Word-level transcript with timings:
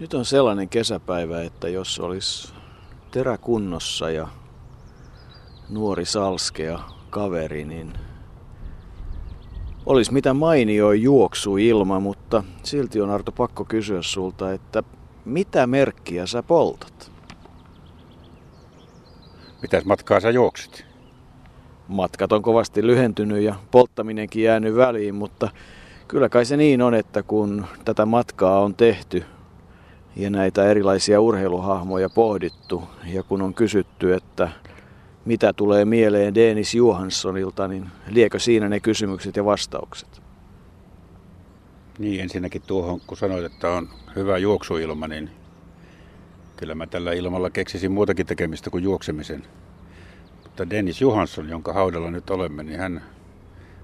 Nyt 0.00 0.14
on 0.14 0.24
sellainen 0.24 0.68
kesäpäivä, 0.68 1.42
että 1.42 1.68
jos 1.68 1.98
olisi 1.98 2.52
teräkunnossa 3.10 4.10
ja 4.10 4.28
nuori 5.68 6.04
salskea 6.04 6.78
kaveri, 7.10 7.64
niin 7.64 7.92
olisi 9.86 10.12
mitä 10.12 10.34
mainio 10.34 10.92
juoksu 10.92 11.56
ilma, 11.56 12.00
mutta 12.00 12.44
silti 12.62 13.00
on 13.00 13.10
Arto 13.10 13.32
pakko 13.32 13.64
kysyä 13.64 14.02
sulta, 14.02 14.52
että 14.52 14.82
mitä 15.24 15.66
merkkiä 15.66 16.26
sä 16.26 16.42
poltat? 16.42 17.12
Mitäs 19.62 19.84
matkaa 19.84 20.20
sä 20.20 20.30
juoksit? 20.30 20.86
Matkat 21.88 22.32
on 22.32 22.42
kovasti 22.42 22.86
lyhentynyt 22.86 23.42
ja 23.42 23.54
polttaminenkin 23.70 24.42
jäänyt 24.42 24.76
väliin, 24.76 25.14
mutta 25.14 25.50
kyllä 26.08 26.28
kai 26.28 26.44
se 26.44 26.56
niin 26.56 26.82
on, 26.82 26.94
että 26.94 27.22
kun 27.22 27.66
tätä 27.84 28.06
matkaa 28.06 28.60
on 28.60 28.74
tehty 28.74 29.24
ja 30.16 30.30
näitä 30.30 30.64
erilaisia 30.64 31.20
urheiluhahmoja 31.20 32.08
pohdittu 32.10 32.82
ja 33.04 33.22
kun 33.22 33.42
on 33.42 33.54
kysytty, 33.54 34.14
että 34.14 34.48
mitä 35.24 35.52
tulee 35.52 35.84
mieleen 35.84 36.34
Dennis 36.34 36.74
Johanssonilta, 36.74 37.68
niin 37.68 37.88
liekö 38.08 38.38
siinä 38.38 38.68
ne 38.68 38.80
kysymykset 38.80 39.36
ja 39.36 39.44
vastaukset? 39.44 40.22
Niin, 41.98 42.20
ensinnäkin 42.20 42.62
tuohon, 42.66 43.00
kun 43.06 43.16
sanoit, 43.16 43.44
että 43.44 43.70
on 43.70 43.88
hyvä 44.16 44.38
juoksuilma, 44.38 45.08
niin 45.08 45.30
kyllä 46.56 46.74
mä 46.74 46.86
tällä 46.86 47.12
ilmalla 47.12 47.50
keksisin 47.50 47.92
muutakin 47.92 48.26
tekemistä 48.26 48.70
kuin 48.70 48.84
juoksemisen. 48.84 49.42
Mutta 50.42 50.70
Dennis 50.70 51.00
Johansson, 51.00 51.48
jonka 51.48 51.72
haudalla 51.72 52.10
nyt 52.10 52.30
olemme, 52.30 52.62
niin 52.62 52.78
hän, 52.78 53.02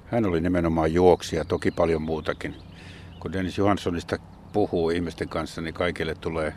hän 0.07 0.27
oli 0.27 0.41
nimenomaan 0.41 0.93
juoksija, 0.93 1.45
toki 1.45 1.71
paljon 1.71 2.03
muutakin. 2.03 2.55
Kun 3.21 3.33
Dennis 3.33 3.59
Johanssonista 3.59 4.17
puhuu 4.57 4.91
ihmisten 4.91 5.29
kanssa, 5.29 5.61
niin 5.61 5.75
kaikille 5.75 6.15
tulee 6.15 6.53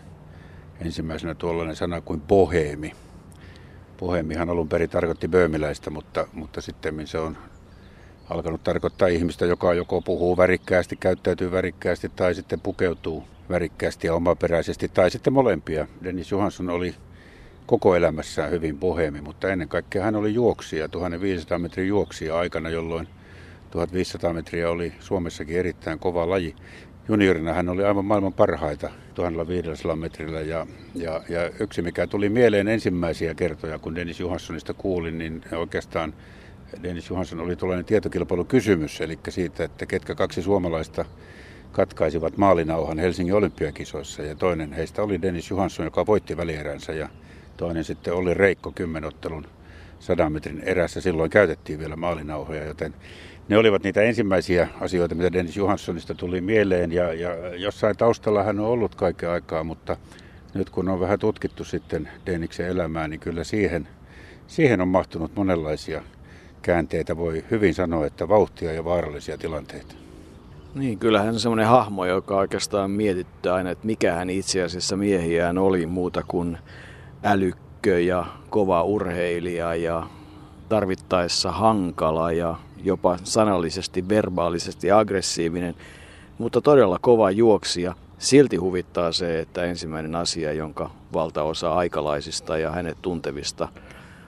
ensimmäisenä 0.85 1.36
tuollainen 1.36 1.75
sana 1.75 2.02
kuin 2.02 2.22
boheemi. 2.22 2.94
Boheemihan 3.97 4.50
alun 4.50 4.69
perin 4.69 4.89
tarkoitti 4.89 5.28
böömiläistä, 5.28 5.89
mutta, 5.89 6.28
mutta 6.33 6.61
sitten 6.61 7.08
se 7.08 7.17
on 7.17 7.38
alkanut 8.30 8.64
tarkoittaa 8.64 9.08
ihmistä, 9.08 9.45
joka 9.45 9.73
joko 9.73 10.02
puhuu 10.02 10.38
värikkäästi, 10.38 10.95
käyttäytyy 10.95 11.52
värikkäästi 11.52 12.09
tai 12.09 12.36
sitten 12.36 12.59
pukeutuu 12.59 13.23
värikkäästi 13.50 14.08
ja 14.08 14.16
omaperäisesti 14.16 14.89
tai 14.89 15.11
sitten 15.11 15.34
molempia. 15.34 15.88
Dennis 16.03 16.31
Johansson 16.31 16.69
oli 16.69 16.95
koko 17.66 17.95
elämässään 17.95 18.52
hyvin 18.52 18.78
boheemi, 18.78 19.22
mutta 19.22 19.50
ennen 19.50 19.69
kaikkea 19.69 20.03
hän 20.03 20.16
oli 20.16 20.34
juoksija, 20.34 20.89
1500 20.89 21.59
metrin 21.59 21.88
juoksija 21.88 22.38
aikana, 22.38 22.69
jolloin 22.69 23.08
1500 23.72 24.34
metriä 24.34 24.69
oli 24.69 24.94
Suomessakin 25.00 25.58
erittäin 25.58 26.00
kova 26.00 26.30
laji. 26.30 26.56
Juniorina 27.10 27.54
hän 27.54 27.70
oli 27.70 27.84
aivan 27.84 28.06
maailman 28.06 28.34
parhaita 28.34 28.90
1500 29.16 29.96
metrillä. 29.96 30.42
Ja, 30.42 30.68
ja, 30.96 31.22
ja 31.30 31.50
yksi 31.60 31.82
mikä 31.82 32.08
tuli 32.08 32.30
mieleen 32.30 32.68
ensimmäisiä 32.68 33.34
kertoja, 33.34 33.80
kun 33.80 33.96
Dennis 33.96 34.20
Johanssonista 34.20 34.74
kuulin, 34.74 35.18
niin 35.18 35.42
oikeastaan 35.52 36.14
Dennis 36.84 37.10
Johansson 37.10 37.40
oli 37.40 37.56
tuollainen 37.56 37.86
tietokilpailukysymys, 37.86 39.02
eli 39.02 39.20
siitä, 39.30 39.64
että 39.64 39.86
ketkä 39.86 40.16
kaksi 40.16 40.42
suomalaista 40.42 41.06
katkaisivat 41.72 42.38
maalinauhan 42.38 43.00
Helsingin 43.00 43.36
olympiakisoissa. 43.36 44.24
Ja 44.24 44.36
toinen 44.36 44.74
heistä 44.74 45.04
oli 45.04 45.22
Dennis 45.22 45.50
Johansson, 45.50 45.86
joka 45.86 46.06
voitti 46.06 46.38
välieränsä 46.38 46.94
ja 46.94 47.10
toinen 47.58 47.84
sitten 47.84 48.14
oli 48.14 48.34
Reikko 48.34 48.72
kymmenottelun 48.72 49.46
sadan 50.00 50.31
metrin 50.31 50.61
erässä. 50.66 51.02
Silloin 51.02 51.30
käytettiin 51.30 51.80
vielä 51.80 51.95
maalinauhoja, 51.95 52.66
joten 52.66 52.94
ne 53.50 53.58
olivat 53.58 53.83
niitä 53.83 54.02
ensimmäisiä 54.02 54.67
asioita, 54.81 55.16
mitä 55.16 55.33
Dennis 55.33 55.58
Johanssonista 55.58 56.16
tuli 56.16 56.41
mieleen. 56.41 56.91
Ja, 56.91 57.14
ja 57.14 57.56
jossain 57.56 57.97
taustalla 57.97 58.44
hän 58.44 58.59
on 58.59 58.66
ollut 58.66 58.95
kaiken 58.95 59.30
aikaa, 59.30 59.64
mutta 59.64 59.97
nyt 60.53 60.69
kun 60.69 60.89
on 60.89 61.00
vähän 61.00 61.19
tutkittu 61.19 61.64
sitten 61.64 62.09
Denniksen 62.25 62.67
elämää, 62.67 63.08
niin 63.08 63.19
kyllä 63.19 63.44
siihen, 63.44 63.88
siihen 64.47 64.81
on 64.81 64.88
mahtunut 64.88 65.35
monenlaisia 65.35 66.01
käänteitä. 66.62 67.18
Voi 67.18 67.44
hyvin 67.51 67.74
sanoa, 67.74 68.06
että 68.06 68.29
vauhtia 68.29 68.74
ja 68.74 68.85
vaarallisia 68.85 69.38
tilanteita. 69.38 69.95
Niin, 70.75 71.00
kyllähän 71.00 71.34
se 71.34 71.40
semmoinen 71.40 71.68
hahmo, 71.68 72.06
joka 72.06 72.38
oikeastaan 72.38 72.91
mietittää 72.91 73.53
aina, 73.53 73.72
että 73.72 73.85
mikä 73.85 74.13
hän 74.13 74.29
itse 74.29 74.63
asiassa 74.63 74.97
miehiään 74.97 75.57
oli 75.57 75.85
muuta 75.85 76.24
kuin 76.28 76.57
älykkö 77.79 78.00
ja 78.00 78.25
kova 78.50 78.84
urheilija 78.84 79.75
ja 79.75 80.07
tarvittaessa 80.69 81.51
hankala 81.51 82.31
ja 82.31 82.56
jopa 82.84 83.17
sanallisesti, 83.23 84.09
verbaalisesti 84.09 84.91
aggressiivinen, 84.91 85.75
mutta 86.38 86.62
todella 86.62 87.00
kova 87.01 87.31
juoksija. 87.31 87.95
Silti 88.18 88.56
huvittaa 88.56 89.12
se, 89.12 89.39
että 89.39 89.63
ensimmäinen 89.63 90.16
asia, 90.16 90.53
jonka 90.53 90.91
valtaosa 91.13 91.73
aikalaisista 91.73 92.57
ja 92.57 92.72
hänet 92.72 92.97
tuntevista 93.01 93.68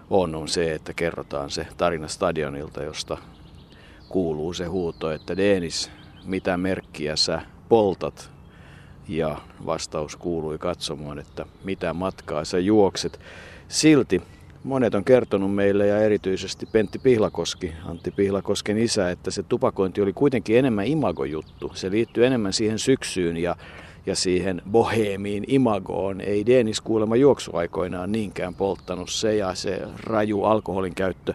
on, 0.09 0.35
on 0.35 0.47
se, 0.47 0.73
että 0.73 0.93
kerrotaan 0.93 1.49
se 1.49 1.67
tarina 1.77 2.07
stadionilta, 2.07 2.83
josta 2.83 3.17
kuuluu 4.09 4.53
se 4.53 4.65
huuto, 4.65 5.11
että 5.11 5.37
Denis, 5.37 5.91
mitä 6.25 6.57
merkkiä 6.57 7.15
sä 7.15 7.41
poltat 7.69 8.29
ja 9.07 9.37
vastaus 9.65 10.15
kuului 10.15 10.57
katsomaan, 10.57 11.19
että 11.19 11.45
mitä 11.63 11.93
matkaa 11.93 12.45
sä 12.45 12.59
juokset. 12.59 13.19
Silti 13.67 14.21
monet 14.63 14.95
on 14.95 15.03
kertonut 15.03 15.55
meille 15.55 15.87
ja 15.87 15.99
erityisesti 15.99 16.65
Pentti 16.65 16.99
Pihlakoski, 16.99 17.73
Antti 17.85 18.11
Pihlakosken 18.11 18.77
isä, 18.77 19.11
että 19.11 19.31
se 19.31 19.43
tupakointi 19.43 20.01
oli 20.01 20.13
kuitenkin 20.13 20.57
enemmän 20.57 20.87
imagojuttu. 20.87 21.71
Se 21.73 21.91
liittyy 21.91 22.25
enemmän 22.25 22.53
siihen 22.53 22.79
syksyyn 22.79 23.37
ja, 23.37 23.55
ja 24.05 24.15
siihen 24.15 24.61
boheemiin 24.71 25.43
imagoon. 25.47 26.21
Ei 26.21 26.45
Denis 26.45 26.81
kuulemma 26.81 27.15
juoksuaikoinaan 27.15 28.11
niinkään 28.11 28.55
polttanut 28.55 29.09
se 29.09 29.35
ja 29.35 29.55
se 29.55 29.81
raju 30.03 30.43
alkoholin 30.43 30.95
käyttö 30.95 31.33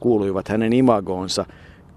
kuuluivat 0.00 0.48
hänen 0.48 0.72
imagoonsa. 0.72 1.46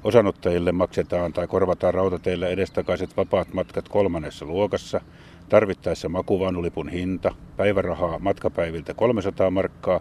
Osanottajille 0.04 0.72
maksetaan 0.72 1.32
tai 1.32 1.46
korvataan 1.46 1.94
rautateillä 1.94 2.48
edestakaiset 2.48 3.16
vapaat 3.16 3.52
matkat 3.52 3.88
kolmannessa 3.88 4.44
luokassa– 4.44 5.00
Tarvittaessa 5.48 6.08
makuvaunulipun 6.08 6.88
hinta, 6.88 7.34
päivärahaa 7.56 8.18
matkapäiviltä 8.18 8.94
300 8.94 9.50
markkaa 9.50 10.00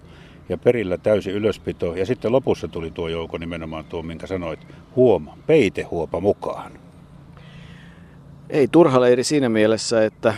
ja 0.50 0.57
perillä 0.57 0.97
täysi 0.97 1.31
ylöspito. 1.31 1.95
Ja 1.95 2.06
sitten 2.06 2.31
lopussa 2.31 2.68
tuli 2.68 2.92
tuo 2.92 3.07
joukko 3.07 3.38
nimenomaan 3.38 3.86
tuo, 3.86 4.03
minkä 4.03 4.27
sanoit, 4.27 4.59
huoma, 4.95 5.38
peitehuopa 5.47 6.19
mukaan. 6.19 6.71
Ei 8.50 8.68
turha 8.68 9.01
leiri 9.01 9.24
siinä 9.24 9.50
mielessä, 9.50 10.06
että 10.06 10.33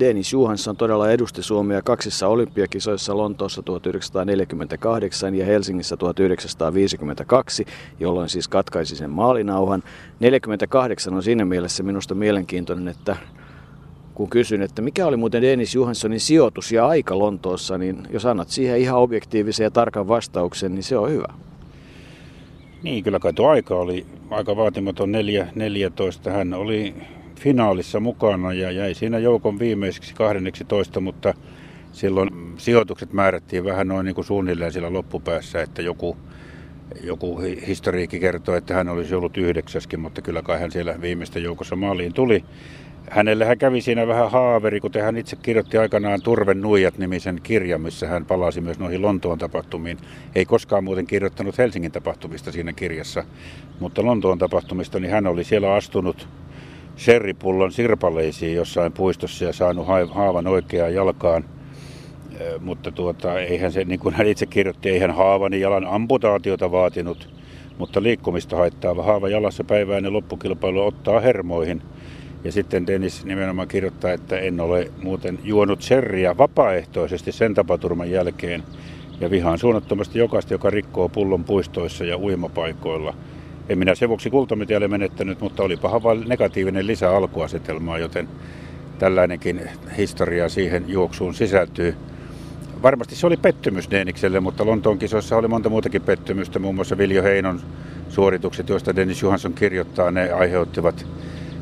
Dennis 0.00 0.32
Johansson 0.32 0.76
todella 0.76 1.10
edusti 1.10 1.42
Suomea 1.42 1.82
kaksissa 1.82 2.28
olympiakisoissa 2.28 3.16
Lontoossa 3.16 3.62
1948 3.62 5.34
ja 5.34 5.44
Helsingissä 5.46 5.96
1952, 5.96 7.66
jolloin 8.00 8.28
siis 8.28 8.48
katkaisi 8.48 8.96
sen 8.96 9.10
maalinauhan. 9.10 9.82
48 10.20 11.14
on 11.14 11.22
siinä 11.22 11.44
mielessä 11.44 11.82
minusta 11.82 12.14
mielenkiintoinen, 12.14 12.88
että 12.88 13.16
kun 14.18 14.30
kysyn, 14.30 14.62
että 14.62 14.82
mikä 14.82 15.06
oli 15.06 15.16
muuten 15.16 15.42
Dennis 15.42 15.74
Johanssonin 15.74 16.20
sijoitus 16.20 16.72
ja 16.72 16.86
aika 16.86 17.18
Lontoossa, 17.18 17.78
niin 17.78 18.02
jos 18.10 18.26
annat 18.26 18.48
siihen 18.48 18.78
ihan 18.78 18.98
objektiivisen 19.00 19.64
ja 19.64 19.70
tarkan 19.70 20.08
vastauksen, 20.08 20.74
niin 20.74 20.82
se 20.82 20.98
on 20.98 21.10
hyvä. 21.10 21.34
Niin, 22.82 23.04
kyllä 23.04 23.18
kai 23.18 23.32
tuo 23.32 23.48
aika 23.48 23.74
oli 23.74 24.06
aika 24.30 24.56
vaatimaton 24.56 25.12
4-14. 26.26 26.30
Hän 26.30 26.54
oli 26.54 26.94
finaalissa 27.40 28.00
mukana 28.00 28.52
ja 28.52 28.70
jäi 28.70 28.94
siinä 28.94 29.18
joukon 29.18 29.58
viimeiseksi 29.58 30.14
12, 30.14 31.00
mutta 31.00 31.34
silloin 31.92 32.30
sijoitukset 32.56 33.12
määrättiin 33.12 33.64
vähän 33.64 33.88
noin 33.88 34.04
niin 34.04 34.14
kuin 34.14 34.24
suunnilleen 34.24 34.72
sillä 34.72 34.92
loppupäässä, 34.92 35.62
että 35.62 35.82
joku, 35.82 36.16
joku 37.02 37.38
historiikki 37.66 38.20
kertoo, 38.20 38.54
että 38.54 38.74
hän 38.74 38.88
olisi 38.88 39.14
ollut 39.14 39.36
yhdeksäskin, 39.36 40.00
mutta 40.00 40.22
kyllä 40.22 40.42
kai 40.42 40.60
hän 40.60 40.70
siellä 40.70 41.00
viimeistä 41.00 41.38
joukossa 41.38 41.76
maaliin 41.76 42.14
tuli. 42.14 42.44
Hänelle 43.10 43.44
hän 43.44 43.58
kävi 43.58 43.80
siinä 43.80 44.06
vähän 44.06 44.30
haaveri, 44.30 44.80
kuten 44.80 45.02
hän 45.02 45.16
itse 45.16 45.36
kirjoitti 45.36 45.78
aikanaan 45.78 46.22
Turven 46.22 46.60
nuijat 46.60 46.98
nimisen 46.98 47.40
kirjan, 47.42 47.80
missä 47.80 48.06
hän 48.06 48.24
palasi 48.24 48.60
myös 48.60 48.78
noihin 48.78 49.02
Lontoon 49.02 49.38
tapahtumiin. 49.38 49.98
Ei 50.34 50.44
koskaan 50.44 50.84
muuten 50.84 51.06
kirjoittanut 51.06 51.58
Helsingin 51.58 51.92
tapahtumista 51.92 52.52
siinä 52.52 52.72
kirjassa, 52.72 53.24
mutta 53.80 54.04
Lontoon 54.04 54.38
tapahtumista, 54.38 55.00
niin 55.00 55.10
hän 55.10 55.26
oli 55.26 55.44
siellä 55.44 55.74
astunut 55.74 56.28
sherripullon 56.96 57.72
sirpaleisiin 57.72 58.56
jossain 58.56 58.92
puistossa 58.92 59.44
ja 59.44 59.52
saanut 59.52 59.86
haavan 60.10 60.46
oikeaan 60.46 60.94
jalkaan. 60.94 61.44
Mutta 62.60 62.92
tuota, 62.92 63.40
eihän 63.40 63.72
se, 63.72 63.84
niin 63.84 64.00
kuin 64.00 64.14
hän 64.14 64.26
itse 64.26 64.46
kirjoitti, 64.46 64.90
eihän 64.90 65.14
haavani 65.14 65.60
jalan 65.60 65.86
amputaatiota 65.86 66.72
vaatinut, 66.72 67.28
mutta 67.78 68.02
liikkumista 68.02 68.56
haittaava 68.56 69.02
haava 69.02 69.28
jalassa 69.28 69.64
päiväinen 69.64 70.12
loppukilpailu 70.12 70.86
ottaa 70.86 71.20
hermoihin– 71.20 71.82
ja 72.44 72.52
sitten 72.52 72.86
Dennis 72.86 73.24
nimenomaan 73.24 73.68
kirjoittaa, 73.68 74.12
että 74.12 74.38
en 74.38 74.60
ole 74.60 74.90
muuten 75.02 75.38
juonut 75.44 75.82
sherriä 75.82 76.38
vapaaehtoisesti 76.38 77.32
sen 77.32 77.54
tapaturman 77.54 78.10
jälkeen. 78.10 78.62
Ja 79.20 79.30
vihaan 79.30 79.58
suunnattomasti 79.58 80.18
jokaista, 80.18 80.54
joka 80.54 80.70
rikkoo 80.70 81.08
pullon 81.08 81.44
puistoissa 81.44 82.04
ja 82.04 82.18
uimapaikoilla. 82.18 83.14
En 83.68 83.78
minä 83.78 83.94
sen 83.94 84.08
vuoksi 84.08 84.30
kultamitialle 84.30 84.88
menettänyt, 84.88 85.40
mutta 85.40 85.62
oli 85.62 85.76
paha 85.76 86.02
vain 86.02 86.24
negatiivinen 86.28 86.86
lisä 86.86 87.10
alkuasetelmaa, 87.16 87.98
joten 87.98 88.28
tällainenkin 88.98 89.60
historia 89.96 90.48
siihen 90.48 90.84
juoksuun 90.88 91.34
sisältyy. 91.34 91.94
Varmasti 92.82 93.16
se 93.16 93.26
oli 93.26 93.36
pettymys 93.36 93.90
Denikselle, 93.90 94.40
mutta 94.40 94.66
Lontoon 94.66 94.98
kisoissa 94.98 95.36
oli 95.36 95.48
monta 95.48 95.68
muutakin 95.68 96.02
pettymystä. 96.02 96.58
Muun 96.58 96.74
muassa 96.74 96.98
Viljo 96.98 97.22
Heinon 97.22 97.60
suoritukset, 98.08 98.68
joista 98.68 98.96
Dennis 98.96 99.22
Johansson 99.22 99.52
kirjoittaa, 99.54 100.10
ne 100.10 100.32
aiheuttivat 100.32 101.06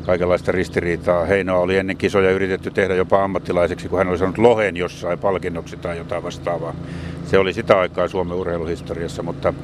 kaikenlaista 0.07 0.53
ristiriitaa. 0.53 1.25
Heinoa 1.25 1.59
oli 1.59 1.77
ennen 1.77 1.97
kisoja 1.97 2.31
yritetty 2.31 2.71
tehdä 2.71 2.95
jopa 2.95 3.25
ammattilaiseksi, 3.25 3.89
kun 3.89 3.99
hän 3.99 4.09
oli 4.09 4.19
saanut 4.19 4.39
lohen 4.39 4.77
jossain 4.77 5.19
palkinnoksi 5.19 5.77
tai 5.77 5.99
jotain 5.99 6.23
vastaavaa. 6.23 6.75
Se 7.27 7.39
oli 7.39 7.53
sitä 7.53 7.79
aikaa 7.81 8.09
Suomen 8.09 8.37
urheiluhistoriassa, 8.37 9.23
mutta 9.23 9.55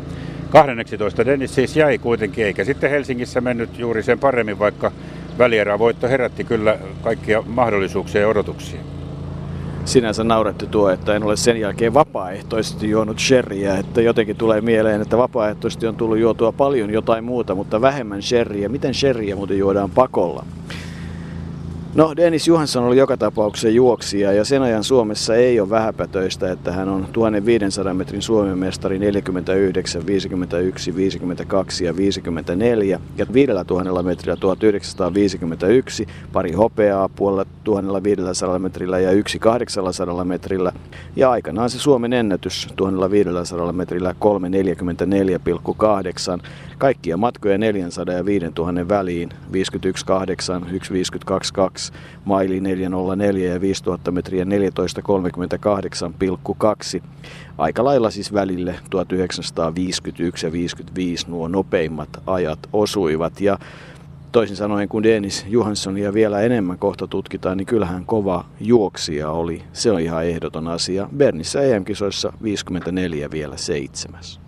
12 0.51 1.27
Dennis 1.27 1.55
siis 1.55 1.77
jäi 1.77 1.99
kuitenkin, 1.99 2.45
eikä 2.45 2.65
sitten 2.65 2.91
Helsingissä 2.91 3.41
mennyt 3.41 3.79
juuri 3.79 4.03
sen 4.03 4.19
paremmin, 4.19 4.59
vaikka 4.59 4.93
välierävoitto 5.39 6.09
herätti 6.09 6.45
kyllä 6.45 6.79
kaikkia 7.03 7.43
mahdollisuuksia 7.47 8.21
ja 8.21 8.29
odotuksia 8.29 8.81
sinänsä 9.85 10.25
naurettu 10.25 10.67
tuo, 10.67 10.91
että 10.91 11.15
en 11.17 11.23
ole 11.23 11.37
sen 11.37 11.61
jälkeen 11.61 11.95
vapaaehtoisesti 11.95 12.91
juonut 12.91 13.19
sherryä, 13.19 13.77
että 13.77 14.01
jotenkin 14.01 14.37
tulee 14.37 14.61
mieleen, 14.61 15.03
että 15.03 15.19
vapaaehtoisesti 15.19 15.87
on 15.87 15.97
tullut 15.97 16.19
juotua 16.19 16.53
paljon 16.53 16.91
jotain 16.91 17.25
muuta, 17.25 17.55
mutta 17.55 17.81
vähemmän 17.81 18.23
sherryä. 18.23 18.69
Miten 18.69 18.95
sherryä 18.95 19.37
muuten 19.37 19.59
juodaan 19.59 19.91
pakolla? 19.91 20.45
No, 21.95 22.13
Dennis 22.17 22.49
Johansson 22.49 22.85
oli 22.85 22.97
joka 22.97 23.17
tapauksessa 23.17 23.69
juoksija 23.69 24.33
ja 24.33 24.45
sen 24.45 24.63
ajan 24.63 24.85
Suomessa 24.85 25.35
ei 25.35 25.61
ole 25.61 25.71
vähäpätöistä, 25.71 26.53
että 26.53 26.73
hän 26.73 26.89
on 26.89 27.09
1500 27.13 27.95
metrin 27.95 28.23
Suomen 28.23 28.59
mestari 28.59 28.99
49, 28.99 30.07
51, 30.07 30.97
52 30.97 31.85
ja 31.85 31.97
54 31.97 33.01
ja 33.17 33.27
5000 33.33 34.03
metrillä 34.03 34.37
1951, 34.37 36.07
pari 36.33 36.53
hopeaa 36.53 37.09
puolella 37.09 37.45
1500 37.65 38.59
metrillä 38.59 38.99
ja 38.99 39.11
yksi 39.11 39.39
800 39.39 40.25
metrillä. 40.25 40.73
Ja 41.17 41.31
aikanaan 41.31 41.71
se 41.71 41.79
Suomen 41.79 42.13
ennätys 42.13 42.69
1500 42.77 43.73
metrillä 43.73 44.15
344,8 46.39 46.47
kaikkia 46.79 47.17
matkoja 47.17 47.59
400 47.59 48.15
ja 48.15 48.25
5000 48.25 48.89
väliin 48.89 49.29
51,8, 49.31 49.37
1,52,2 50.67 51.82
2, 51.91 51.93
maili 52.25 52.61
404 52.61 53.53
ja 53.53 53.61
5000 53.61 54.11
metriä 54.11 54.45
14.38,2. 54.45 54.49
Aika 57.59 57.85
lailla 57.85 58.11
siis 58.11 58.33
välille 58.33 58.75
1951 58.91 60.47
ja 60.47 60.53
55 60.53 61.31
nuo 61.31 61.49
nopeimmat 61.49 62.09
ajat 62.27 62.59
osuivat 62.73 63.41
ja 63.41 63.59
toisin 64.33 64.57
sanoen 64.57 64.89
kun 64.89 65.03
Dennis 65.03 65.47
Johanssonia 65.49 66.15
vielä 66.15 66.41
enemmän 66.41 66.79
kohta 66.79 67.07
tutkitaan, 67.07 67.57
niin 67.57 67.67
kyllähän 67.67 68.05
kova 68.07 68.45
juoksija 68.61 69.31
oli. 69.31 69.63
Se 69.73 69.93
on 69.93 70.01
ihan 70.01 70.25
ehdoton 70.25 70.69
asia. 70.69 71.09
Bernissä 71.17 71.63
EM-kisoissa 71.63 72.33
54 72.43 73.31
vielä 73.31 73.57
seitsemäs. 73.57 74.41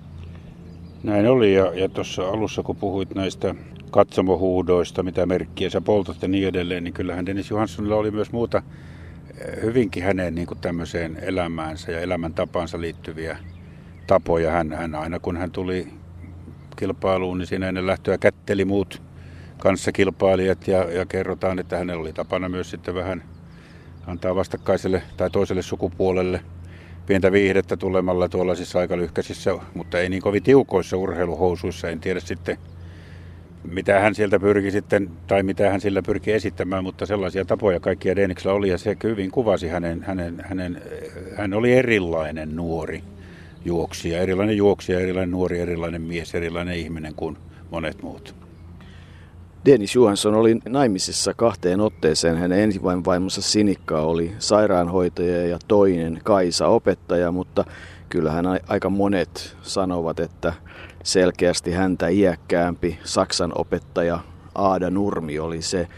Näin 1.05 1.27
oli 1.27 1.55
ja, 1.55 1.73
ja 1.75 1.89
tuossa 1.89 2.29
alussa 2.29 2.63
kun 2.63 2.77
puhuit 2.77 3.15
näistä 3.15 3.55
katsomohuudoista, 3.91 5.03
mitä 5.03 5.27
merkkiä 5.27 5.71
sä 5.71 5.81
poltat 5.81 6.23
ja 6.23 6.29
niin 6.29 6.49
edelleen, 6.49 6.85
niin 6.85 6.95
kyllähän 6.95 7.27
Dennis 7.27 7.51
Johanssonilla 7.51 7.97
oli 7.97 8.11
myös 8.11 8.33
muuta 8.33 8.63
eh, 9.39 9.63
hyvinkin 9.63 10.03
hänen 10.03 10.35
niin 10.35 10.47
kuin 10.47 10.59
tämmöiseen 10.61 11.19
elämäänsä 11.23 11.93
ja 11.93 12.01
elämäntapansa 12.01 12.81
liittyviä 12.81 13.39
tapoja. 14.07 14.51
Hän, 14.51 14.73
hän 14.73 14.95
aina 14.95 15.19
kun 15.19 15.37
hän 15.37 15.51
tuli 15.51 15.89
kilpailuun, 16.77 17.39
niin 17.39 17.47
siinä 17.47 17.69
ennen 17.69 17.87
lähtöä 17.87 18.19
kätteli 18.19 18.65
muut 18.65 19.03
kanssakilpailijat 19.59 20.69
ja, 20.69 20.93
ja 20.93 21.07
kerrotaan, 21.07 21.59
että 21.59 21.79
hänellä 21.79 22.01
oli 22.01 22.13
tapana 22.13 22.49
myös 22.49 22.71
sitten 22.71 22.95
vähän 22.95 23.25
antaa 24.07 24.35
vastakkaiselle 24.35 25.03
tai 25.17 25.31
toiselle 25.31 25.63
sukupuolelle 25.63 26.41
pientä 27.07 27.33
viihdettä 27.33 27.77
tulemalla 27.77 28.29
tuollaisissa 28.29 28.79
aikalyhkäisissä, 28.79 29.55
mutta 29.75 30.01
ei 30.01 30.09
niin 30.09 30.23
kovin 30.23 30.43
tiukoissa 30.43 30.97
urheiluhousuissa. 30.97 31.89
En 31.89 32.01
tiedä 32.01 32.21
sitten 32.21 32.59
mitä 33.71 34.01
hän 34.01 34.15
sieltä 34.15 34.41
pyrki 34.41 34.71
sitten, 34.71 35.11
tai 35.27 35.43
mitä 35.43 35.71
hän 35.71 35.81
sillä 35.81 36.03
pyrki 36.03 36.33
esittämään, 36.33 36.85
mutta 36.85 37.07
sellaisia 37.07 37.45
tapoja 37.45 37.81
kaikkia 37.81 38.17
Deniksellä 38.17 38.55
oli, 38.55 38.69
ja 38.69 38.79
se 38.79 38.97
hyvin 39.03 39.31
kuvasi 39.31 39.69
hänen, 39.69 40.03
hänen, 40.03 40.43
hänen, 40.45 40.83
hän 41.37 41.55
oli 41.55 41.73
erilainen 41.73 42.57
nuori 42.57 43.03
juoksija, 43.65 44.21
erilainen 44.21 44.57
juoksija, 44.57 45.01
erilainen 45.01 45.31
nuori, 45.31 45.61
erilainen 45.61 46.03
mies, 46.03 46.35
erilainen 46.35 46.77
ihminen 46.77 47.15
kuin 47.15 47.37
monet 47.71 48.03
muut. 48.03 48.44
Dennis 49.67 49.95
Johansson 49.95 50.35
oli 50.35 50.57
naimisissa 50.69 51.35
kahteen 51.35 51.81
otteeseen. 51.81 52.37
Hänen 52.37 52.59
ensivaimonsa 52.59 53.43
Sinikka 53.43 54.01
oli 54.01 54.33
sairaanhoitaja 54.39 55.47
ja 55.47 55.59
toinen 55.69 56.21
Kaisa 56.25 56.67
opettaja, 56.67 57.33
mutta 57.33 57.65
kyllähän 58.09 58.45
aika 58.69 58.91
monet 58.91 59.57
sanovat, 59.63 60.21
että 60.21 60.53
selkeästi 61.03 61.73
häntä 61.73 62.09
iäkkäämpi 62.09 62.99
Saksan 63.05 63.53
opettaja 63.55 64.19
Aada 64.55 64.91
Nurmi 64.91 65.39
oli 65.39 65.63
se 65.63 65.89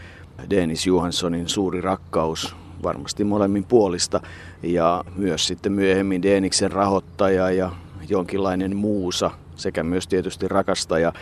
Dennis 0.49 0.87
Johanssonin 0.87 1.49
suuri 1.49 1.81
rakkaus 1.81 2.55
varmasti 2.83 3.23
molemmin 3.23 3.63
puolista 3.63 4.21
ja 4.63 5.03
myös 5.15 5.47
sitten 5.47 5.71
myöhemmin 5.71 6.21
Deniksen 6.21 6.71
rahoittaja 6.71 7.51
ja 7.51 7.71
jonkinlainen 8.09 8.75
muusa 8.75 9.31
sekä 9.55 9.83
myös 9.83 10.07
tietysti 10.07 10.47
rakastaja 10.47 11.13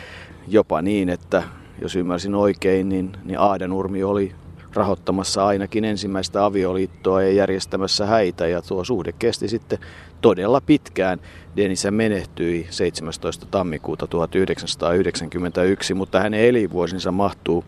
jopa 0.47 0.81
niin, 0.81 1.09
että 1.09 1.43
jos 1.82 1.96
ymmärsin 1.96 2.36
oikein, 2.36 2.89
niin, 2.89 3.12
niin 3.25 3.39
Aada 3.39 3.67
Nurmi 3.67 4.03
oli 4.03 4.36
rahoittamassa 4.75 5.46
ainakin 5.46 5.86
ensimmäistä 5.86 6.46
avioliittoa 6.46 7.24
ja 7.24 7.32
järjestämässä 7.32 8.05
häitä 8.05 8.48
ja 8.48 8.62
tuo 8.62 8.84
suhde 8.84 9.12
kesti 9.12 9.48
sitten 9.48 9.79
todella 10.22 10.62
pitkään. 10.62 11.20
Denisa 11.55 11.91
menehtyi 11.91 12.67
17. 12.70 13.46
tammikuuta 13.46 14.08
1991, 14.08 15.94
mutta 15.94 16.20
hänen 16.20 16.39
elinvuosinsa 16.39 17.12
mahtuu 17.12 17.65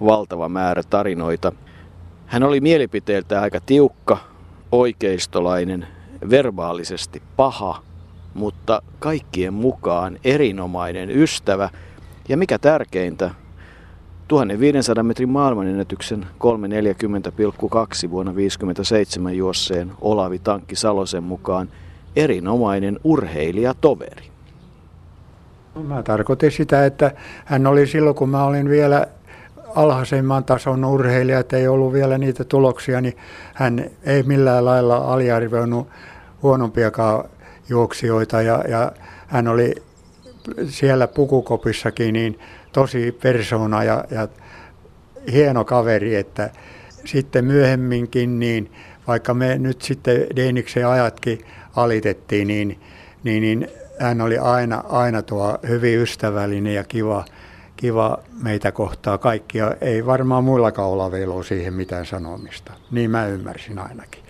valtava 0.00 0.48
määrä 0.48 0.82
tarinoita. 0.90 1.52
Hän 2.26 2.42
oli 2.42 2.60
mielipiteeltä 2.60 3.40
aika 3.40 3.60
tiukka, 3.66 4.18
oikeistolainen, 4.72 5.86
verbaalisesti 6.30 7.22
paha, 7.36 7.82
mutta 8.34 8.82
kaikkien 8.98 9.54
mukaan 9.54 10.18
erinomainen 10.24 11.10
ystävä 11.10 11.70
ja 12.28 12.36
mikä 12.36 12.58
tärkeintä, 12.58 13.30
1500 14.30 15.04
metrin 15.04 15.28
maailmanennätyksen 15.28 16.20
340,2 16.20 16.26
vuonna 18.10 18.32
1957 18.32 19.36
juosseen 19.36 19.92
Olavi 20.00 20.38
Tankki 20.38 20.76
Salosen 20.76 21.22
mukaan 21.22 21.68
erinomainen 22.16 23.00
urheilijatoveri. 23.04 24.30
Mä 25.82 26.02
tarkoitin 26.02 26.50
sitä, 26.50 26.86
että 26.86 27.12
hän 27.44 27.66
oli 27.66 27.86
silloin, 27.86 28.16
kun 28.16 28.28
mä 28.28 28.44
olin 28.44 28.68
vielä 28.68 29.06
alhaisemman 29.74 30.44
tason 30.44 30.84
urheilija, 30.84 31.38
että 31.38 31.56
ei 31.56 31.68
ollut 31.68 31.92
vielä 31.92 32.18
niitä 32.18 32.44
tuloksia, 32.44 33.00
niin 33.00 33.16
hän 33.54 33.90
ei 34.04 34.22
millään 34.22 34.64
lailla 34.64 34.96
aliarvioinut 34.96 35.88
huonompiakaan 36.42 37.24
juoksijoita 37.68 38.42
ja, 38.42 38.64
ja 38.68 38.92
hän 39.26 39.48
oli 39.48 39.74
siellä 40.68 41.08
pukukopissakin 41.08 42.12
niin 42.12 42.38
tosi 42.72 43.12
persona 43.22 43.84
ja, 43.84 44.04
ja 44.10 44.28
hieno 45.32 45.64
kaveri, 45.64 46.14
että 46.14 46.50
sitten 47.04 47.44
myöhemminkin, 47.44 48.38
niin 48.38 48.72
vaikka 49.06 49.34
me 49.34 49.58
nyt 49.58 49.82
sitten 49.82 50.26
Deeniksen 50.36 50.88
ajatkin 50.88 51.40
alitettiin, 51.76 52.48
niin, 52.48 52.80
niin, 53.24 53.42
niin 53.42 53.68
hän 54.00 54.20
oli 54.20 54.38
aina, 54.38 54.84
aina 54.88 55.22
tuo 55.22 55.58
hyvin 55.68 55.98
ystävällinen 55.98 56.74
ja 56.74 56.84
kiva, 56.84 57.24
kiva 57.76 58.18
meitä 58.42 58.72
kohtaa 58.72 59.18
kaikkia. 59.18 59.74
Ei 59.80 60.06
varmaan 60.06 60.44
muillakaan 60.44 60.88
olla 60.88 61.12
vielä 61.12 61.42
siihen 61.42 61.74
mitään 61.74 62.06
sanomista. 62.06 62.72
Niin 62.90 63.10
mä 63.10 63.26
ymmärsin 63.26 63.78
ainakin. 63.78 64.22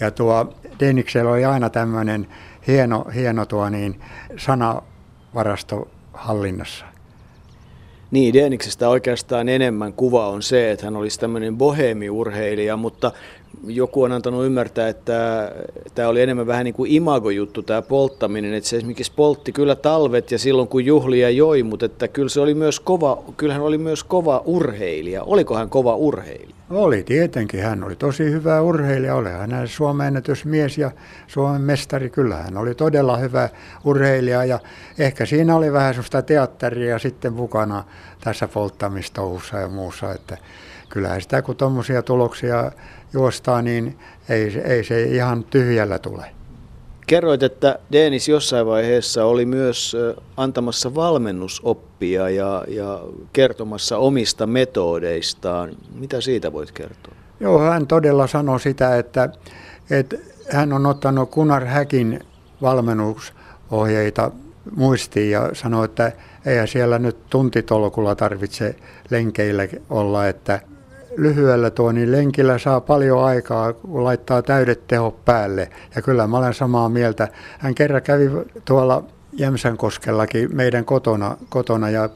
Ja 0.00 0.10
tuo 0.10 0.54
Deniksellä 0.80 1.30
oli 1.30 1.44
aina 1.44 1.70
tämmöinen 1.70 2.26
hieno, 2.66 3.06
hieno 3.14 3.46
tuo 3.46 3.68
niin 3.68 4.00
sanavarasto 4.36 5.90
hallinnassa. 6.12 6.84
Niin, 8.12 8.34
Deniksestä 8.34 8.88
oikeastaan 8.88 9.48
enemmän 9.48 9.92
kuva 9.92 10.28
on 10.28 10.42
se, 10.42 10.70
että 10.70 10.86
hän 10.86 10.96
olisi 10.96 11.20
tämmöinen 11.20 11.56
bohemiurheilija, 11.56 12.76
mutta 12.76 13.12
joku 13.66 14.02
on 14.02 14.12
antanut 14.12 14.44
ymmärtää, 14.44 14.88
että 14.88 15.52
tämä 15.94 16.08
oli 16.08 16.22
enemmän 16.22 16.46
vähän 16.46 16.64
niin 16.64 16.74
kuin 16.74 16.92
imagojuttu 16.92 17.62
tämä 17.62 17.82
polttaminen, 17.82 18.54
että 18.54 18.68
se 18.68 18.76
esimerkiksi 18.76 19.12
poltti 19.16 19.52
kyllä 19.52 19.74
talvet 19.74 20.30
ja 20.30 20.38
silloin 20.38 20.68
kun 20.68 20.84
juhlia 20.84 21.30
joi, 21.30 21.62
mutta 21.62 21.86
että 21.86 22.08
kyllä 22.08 22.28
se 22.28 22.40
oli 22.40 22.54
myös 22.54 22.80
kova, 22.80 23.22
kyllähän 23.36 23.62
oli 23.62 23.78
myös 23.78 24.04
kova 24.04 24.42
urheilija. 24.44 25.22
Oliko 25.22 25.56
hän 25.56 25.70
kova 25.70 25.96
urheilija? 25.96 26.56
Oli 26.70 27.02
tietenkin, 27.02 27.62
hän 27.62 27.84
oli 27.84 27.96
tosi 27.96 28.24
hyvä 28.24 28.60
urheilija, 28.60 29.14
oli 29.14 29.28
hän 29.28 29.68
Suomen 29.68 30.06
ennätysmies 30.06 30.78
ja 30.78 30.90
Suomen 31.26 31.60
mestari, 31.60 32.10
kyllä 32.10 32.36
hän 32.36 32.56
oli 32.56 32.74
todella 32.74 33.16
hyvä 33.16 33.48
urheilija. 33.84 34.44
Ja 34.44 34.58
ehkä 34.98 35.26
siinä 35.26 35.56
oli 35.56 35.72
vähän 35.72 35.94
sellaista 35.94 36.22
teatteria 36.22 36.98
sitten 36.98 37.32
mukana 37.32 37.84
tässä 38.20 38.48
polttamistouhussa 38.48 39.56
ja 39.56 39.68
muussa, 39.68 40.12
että 40.12 40.38
kyllähän 40.92 41.20
sitä 41.20 41.42
kun 41.42 41.56
tuommoisia 41.56 42.02
tuloksia 42.02 42.72
juostaa, 43.12 43.62
niin 43.62 43.98
ei, 44.28 44.62
ei 44.64 44.84
se 44.84 45.02
ihan 45.02 45.44
tyhjällä 45.44 45.98
tule. 45.98 46.26
Kerroit, 47.06 47.42
että 47.42 47.78
Denis 47.92 48.28
jossain 48.28 48.66
vaiheessa 48.66 49.24
oli 49.24 49.44
myös 49.44 49.96
antamassa 50.36 50.94
valmennusoppia 50.94 52.28
ja, 52.28 52.64
ja 52.68 53.00
kertomassa 53.32 53.98
omista 53.98 54.46
metodeistaan. 54.46 55.70
Mitä 55.94 56.20
siitä 56.20 56.52
voit 56.52 56.72
kertoa? 56.72 57.14
Joo, 57.40 57.58
hän 57.58 57.86
todella 57.86 58.26
sanoi 58.26 58.60
sitä, 58.60 58.96
että, 58.96 59.28
että 59.90 60.16
hän 60.50 60.72
on 60.72 60.86
ottanut 60.86 61.30
Kunar 61.30 61.64
Häkin 61.64 62.20
valmennusohjeita 62.62 64.30
muistiin 64.76 65.30
ja 65.30 65.50
sanoi, 65.52 65.84
että 65.84 66.12
eihän 66.46 66.68
siellä 66.68 66.98
nyt 66.98 67.16
tuntitolkulla 67.30 68.14
tarvitse 68.14 68.76
lenkeillä 69.10 69.68
olla, 69.90 70.28
että 70.28 70.60
lyhyellä 71.16 71.70
tuo, 71.70 71.92
niin 71.92 72.12
lenkillä 72.12 72.58
saa 72.58 72.80
paljon 72.80 73.24
aikaa, 73.24 73.72
kun 73.72 74.04
laittaa 74.04 74.42
täydet 74.42 74.86
tehot 74.86 75.24
päälle. 75.24 75.70
Ja 75.96 76.02
kyllä 76.02 76.26
mä 76.26 76.38
olen 76.38 76.54
samaa 76.54 76.88
mieltä. 76.88 77.28
Hän 77.58 77.74
kerran 77.74 78.02
kävi 78.02 78.30
tuolla 78.64 79.04
Jämsänkoskellakin 79.32 80.56
meidän 80.56 80.84
kotona, 80.84 81.36
kotona 81.48 81.90
ja 81.90 82.08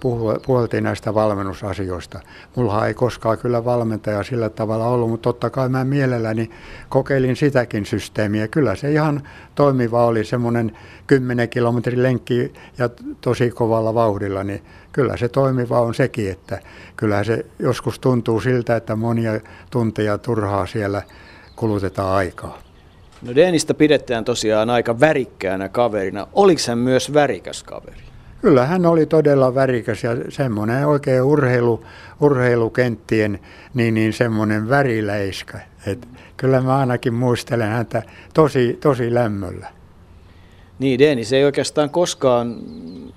puhuttiin 0.47 0.85
näistä 0.85 1.15
valmennusasioista. 1.15 2.21
Mulla 2.57 2.87
ei 2.87 2.95
koskaan 2.95 3.39
kyllä 3.39 3.65
valmentaja 3.65 4.23
sillä 4.23 4.49
tavalla 4.49 4.87
ollut, 4.87 5.11
mutta 5.11 5.23
totta 5.23 5.51
kai 5.51 5.69
mä 5.69 5.85
mielelläni 5.85 6.51
kokeilin 6.89 7.37
sitäkin 7.37 7.87
systeemiä. 7.87 8.49
Kyllä 8.49 8.75
se 8.77 8.93
ihan 8.93 9.23
toimiva 9.55 10.05
oli, 10.05 10.25
semmoinen 10.25 10.77
10 11.07 11.49
kilometrin 11.49 12.03
lenkki 12.03 12.53
ja 12.79 12.91
tosi 13.21 13.51
kovalla 13.51 13.95
vauhdilla, 13.95 14.45
niin 14.45 14.63
kyllä 14.93 15.17
se 15.17 15.29
toimiva 15.29 15.81
on 15.81 15.95
sekin, 15.95 16.31
että 16.31 16.61
kyllä 16.97 17.25
se 17.25 17.47
joskus 17.59 17.99
tuntuu 17.99 18.41
siltä, 18.41 18.77
että 18.77 18.97
monia 18.97 19.41
tunteja 19.71 20.19
turhaa 20.19 20.67
siellä 20.67 21.03
kulutetaan 21.57 22.17
aikaa. 22.17 22.66
No 23.27 23.35
Denistä 23.35 23.75
pidetään 23.75 24.25
tosiaan 24.25 24.71
aika 24.71 25.01
värikkäänä 25.01 25.69
kaverina. 25.69 26.27
Oliko 26.33 26.61
hän 26.69 26.79
myös 26.79 27.15
värikäs 27.15 27.63
kaveri? 27.63 28.01
Kyllä 28.41 28.67
hän 28.67 28.87
oli 28.87 29.07
todella 29.07 29.55
värikäs 29.55 30.05
ja 30.05 30.11
semmoinen 30.29 30.87
oikein 30.87 31.23
urheilu, 31.23 31.85
urheilukenttien 32.21 33.39
niin, 33.75 33.95
niin 33.95 34.13
semmoinen 34.13 34.69
väriläiskä. 34.69 35.61
Et 35.87 36.09
kyllä 36.37 36.61
mä 36.61 36.79
ainakin 36.79 37.15
muistelen 37.15 37.69
häntä 37.69 38.03
tosi, 38.35 38.79
tosi 38.81 39.15
lämmöllä. 39.15 39.76
Niin, 40.79 40.99
Denis 40.99 41.33
ei 41.33 41.45
oikeastaan 41.45 41.91
koskaan, 41.91 42.57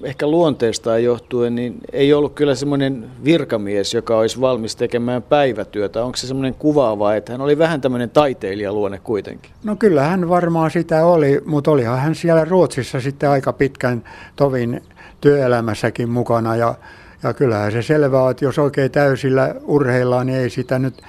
ehkä 0.04 0.28
luonteestaan 0.28 1.04
johtuen, 1.04 1.56
niin 1.56 1.78
ei 1.94 2.14
ollut 2.14 2.34
kyllä 2.34 2.56
semmoinen 2.56 3.10
virkamies, 3.24 3.94
joka 3.94 4.18
olisi 4.18 4.42
valmis 4.42 4.76
tekemään 4.76 5.24
päivätyötä. 5.24 6.04
Onko 6.04 6.18
se 6.18 6.28
semmoinen 6.28 6.54
kuvaava, 6.54 7.16
että 7.16 7.32
hän 7.32 7.42
oli 7.42 7.58
vähän 7.58 7.82
tämmöinen 7.82 8.10
taiteilijaluonne 8.10 9.00
kuitenkin? 9.04 9.52
No 9.64 9.76
kyllä 9.76 10.04
hän 10.04 10.30
varmaan 10.30 10.72
sitä 10.72 11.06
oli, 11.06 11.42
mutta 11.46 11.72
olihan 11.72 12.00
hän 12.00 12.16
siellä 12.16 12.46
Ruotsissa 12.46 13.02
sitten 13.02 13.30
aika 13.30 13.54
pitkän 13.54 14.04
tovin 14.36 14.82
työelämässäkin 15.22 16.10
mukana 16.10 16.56
ja, 16.56 16.76
ja 17.24 17.34
kyllähän 17.34 17.72
se 17.72 17.82
selvää 17.82 18.32
että 18.32 18.46
jos 18.46 18.60
oikein 18.60 18.92
täysillä 18.92 19.56
urheillaan, 19.64 20.28
niin 20.28 20.40
ei 20.40 20.50
sitä 20.50 20.80
nyt 20.80 21.02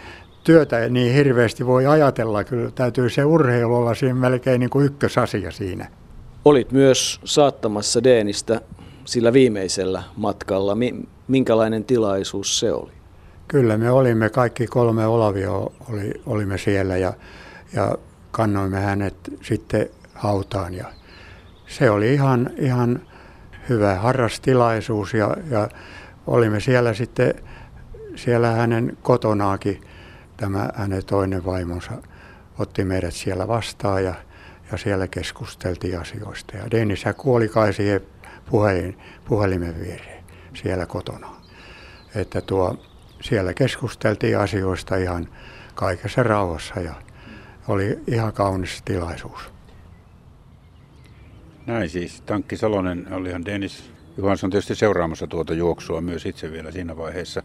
työtä 0.45 0.89
niin 0.89 1.15
hirveästi 1.15 1.67
voi 1.67 1.87
ajatella. 1.87 2.45
Kyllä 2.45 2.71
täytyy 2.71 3.11
se 3.11 3.25
urheilu 3.25 3.77
olla 3.77 3.95
siinä 3.95 4.15
melkein 4.15 4.61
niin 4.61 4.71
kuin 4.71 4.87
ykkösasia 4.87 5.51
siinä. 5.51 6.00
Olit 6.45 6.73
myös 6.73 7.21
saattamassa 7.25 8.05
Deenistä 8.05 8.61
sillä 9.05 9.33
viimeisellä 9.33 10.03
matkalla. 10.17 10.77
Minkälainen 11.29 11.85
tilaisuus 11.85 12.59
se 12.61 12.73
oli? 12.73 12.93
Kyllä 13.49 13.77
me 13.79 13.91
olimme, 13.91 14.31
kaikki 14.31 14.67
kolme 14.67 15.07
Olavia 15.07 15.53
oli, 15.53 16.13
olimme 16.27 16.59
siellä 16.59 16.97
ja, 16.97 17.13
ja 17.73 17.99
kannoimme 18.31 18.81
hänet 18.81 19.17
sitten 19.43 19.89
hautaan. 20.15 20.75
Ja 20.75 20.87
se 21.67 21.91
oli 21.91 22.15
ihan, 22.15 22.51
ihan 22.59 23.01
hyvä 23.69 23.95
harrastilaisuus 23.95 25.15
ja, 25.15 25.37
ja 25.51 25.69
olimme 26.27 26.61
siellä 26.61 26.95
sitten 26.95 27.35
siellä 28.17 28.51
hänen 28.51 28.99
kotonaakin. 29.03 29.81
Tämä 30.37 30.69
hänen 30.75 31.05
toinen 31.05 31.45
vaimonsa 31.45 31.93
otti 32.59 32.85
meidät 32.85 33.15
siellä 33.15 33.49
vastaan 33.49 34.05
ja 34.05 34.15
ja 34.73 34.79
siellä 34.79 35.09
keskusteltiin 35.09 36.01
asioista. 36.01 36.57
Ja 36.57 36.71
Dennis 36.71 37.05
kuoli 37.17 37.49
kai 37.49 37.73
siihen 37.73 38.01
puhelin, 38.51 38.99
puhelimen 39.25 39.81
viereen 39.81 40.25
siellä 40.55 40.87
kotona. 40.87 41.37
Että 42.15 42.41
tuo, 42.41 42.85
siellä 43.21 43.55
keskusteltiin 43.55 44.39
asioista 44.39 44.97
ihan 44.97 45.29
kaikessa 45.75 46.23
rauhassa 46.23 46.81
ja 46.81 46.95
oli 47.69 47.99
ihan 48.07 48.33
kaunis 48.33 48.83
tilaisuus. 48.85 49.53
Näin 51.67 51.91
siis. 51.91 52.21
Tankki 52.21 52.57
Salonen, 52.57 53.13
olihan 53.13 53.45
Dennis 53.45 53.91
Johansson 54.17 54.51
tietysti 54.51 54.75
seuraamassa 54.75 55.27
tuota 55.27 55.55
juoksua 55.55 56.01
myös 56.01 56.27
itse 56.27 56.53
vielä 56.53 56.71
siinä 56.71 56.97
vaiheessa. 56.97 57.43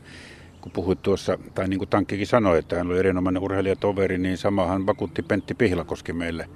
Kun 0.61 0.71
puhuit 0.71 1.01
tuossa, 1.01 1.37
tai 1.55 1.67
niin 1.67 1.77
kuin 1.77 1.89
Tankkikin 1.89 2.27
sanoi, 2.27 2.59
että 2.59 2.77
hän 2.77 2.87
oli 2.87 2.99
erinomainen 2.99 3.43
urheilijatoveri, 3.43 4.17
niin 4.17 4.37
samahan 4.37 4.85
vakuutti 4.85 5.21
Pentti 5.21 5.53
Pihlakoski 5.53 6.13
meille 6.13 6.49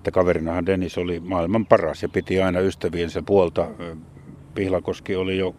että 0.00 0.10
kaverinahan 0.10 0.66
Dennis 0.66 0.98
oli 0.98 1.20
maailman 1.20 1.66
paras 1.66 2.02
ja 2.02 2.08
piti 2.08 2.42
aina 2.42 2.60
ystäviensä 2.60 3.22
puolta. 3.22 3.68
Pihlakoski 4.54 5.16
oli 5.16 5.38
jo 5.38 5.54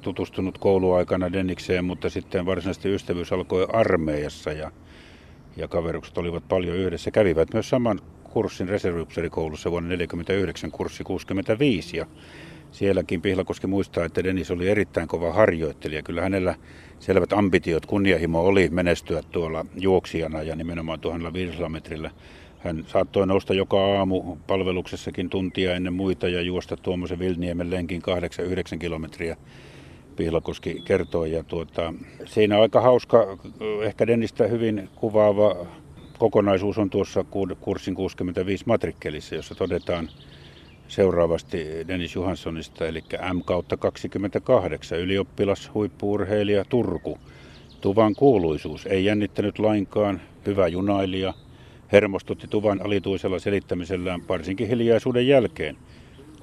tutustunut 0.00 0.58
kouluaikana 0.58 1.32
Denikseen, 1.32 1.84
mutta 1.84 2.10
sitten 2.10 2.46
varsinaisesti 2.46 2.94
ystävyys 2.94 3.32
alkoi 3.32 3.66
armeijassa 3.72 4.52
ja, 4.52 4.70
ja 5.56 5.68
kaverukset 5.68 6.18
olivat 6.18 6.48
paljon 6.48 6.76
yhdessä. 6.76 7.10
Kävivät 7.10 7.52
myös 7.52 7.68
saman 7.68 8.00
kurssin 8.24 8.68
reserviupserikoulussa 8.68 9.70
vuonna 9.70 9.88
1949, 9.88 10.70
kurssi 10.70 11.04
65 11.04 11.96
ja 11.96 12.06
sielläkin 12.72 13.22
Pihlakoski 13.22 13.66
muistaa, 13.66 14.04
että 14.04 14.24
Dennis 14.24 14.50
oli 14.50 14.68
erittäin 14.68 15.08
kova 15.08 15.32
harjoittelija. 15.32 16.02
Kyllä 16.02 16.22
hänellä 16.22 16.54
selvät 16.98 17.32
ambitiot, 17.32 17.86
kunnianhimo 17.86 18.40
oli 18.40 18.68
menestyä 18.70 19.22
tuolla 19.22 19.66
juoksijana 19.74 20.42
ja 20.42 20.56
nimenomaan 20.56 21.00
1500 21.00 21.68
metrillä 21.68 22.10
hän 22.66 22.84
saattoi 22.86 23.26
nousta 23.26 23.54
joka 23.54 23.98
aamu 23.98 24.36
palveluksessakin 24.46 25.30
tuntia 25.30 25.74
ennen 25.74 25.92
muita 25.92 26.28
ja 26.28 26.40
juosta 26.40 26.76
tuommoisen 26.76 27.18
Vilniemen 27.18 27.70
lenkin 27.70 28.02
8-9 28.74 28.78
kilometriä 28.78 29.36
Pihlakoski 30.16 30.82
kertoi. 30.84 31.32
Ja 31.32 31.42
tuota, 31.42 31.94
siinä 32.24 32.60
aika 32.60 32.80
hauska, 32.80 33.38
ehkä 33.82 34.06
Dennistä 34.06 34.46
hyvin 34.46 34.88
kuvaava 34.94 35.66
kokonaisuus 36.18 36.78
on 36.78 36.90
tuossa 36.90 37.24
kurssin 37.60 37.94
65 37.94 38.64
matrikkelissa, 38.66 39.34
jossa 39.34 39.54
todetaan 39.54 40.08
seuraavasti 40.88 41.66
Dennis 41.88 42.14
Johanssonista, 42.14 42.86
eli 42.86 43.04
M 43.34 43.40
kautta 43.44 43.76
28, 43.76 44.98
ylioppilas, 44.98 45.70
huippuurheilija, 45.74 46.64
Turku. 46.64 47.18
Tuvan 47.80 48.14
kuuluisuus 48.14 48.86
ei 48.86 49.04
jännittänyt 49.04 49.58
lainkaan, 49.58 50.20
hyvä 50.46 50.68
junailija, 50.68 51.34
hermostutti 51.92 52.48
Tuvan 52.48 52.80
alituisella 52.84 53.38
selittämisellään 53.38 54.28
varsinkin 54.28 54.68
hiljaisuuden 54.68 55.28
jälkeen. 55.28 55.76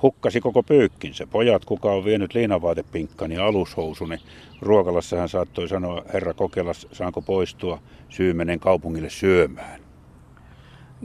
Hukkasi 0.01 0.41
koko 0.41 0.63
pyykkinsä. 0.63 1.27
Pojat, 1.27 1.65
kuka 1.65 1.91
on 1.91 2.05
vienyt 2.05 2.33
liinavaatepinkkani 2.33 3.35
ja 3.35 3.45
alushousuni. 3.45 4.17
Ruokalassa 4.61 5.17
hän 5.17 5.29
saattoi 5.29 5.67
sanoa, 5.67 6.03
herra 6.13 6.33
Kokelas, 6.33 6.87
saanko 6.91 7.21
poistua, 7.21 7.79
syy 8.09 8.33
menen 8.33 8.59
kaupungille 8.59 9.09
syömään. 9.09 9.82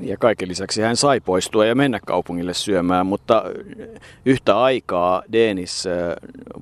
Ja 0.02 0.16
kaiken 0.16 0.48
lisäksi 0.48 0.82
hän 0.82 0.96
sai 0.96 1.20
poistua 1.20 1.66
ja 1.66 1.74
mennä 1.74 2.00
kaupungille 2.06 2.54
syömään, 2.54 3.06
mutta 3.06 3.44
yhtä 4.24 4.60
aikaa 4.60 5.22
Denis, 5.32 5.84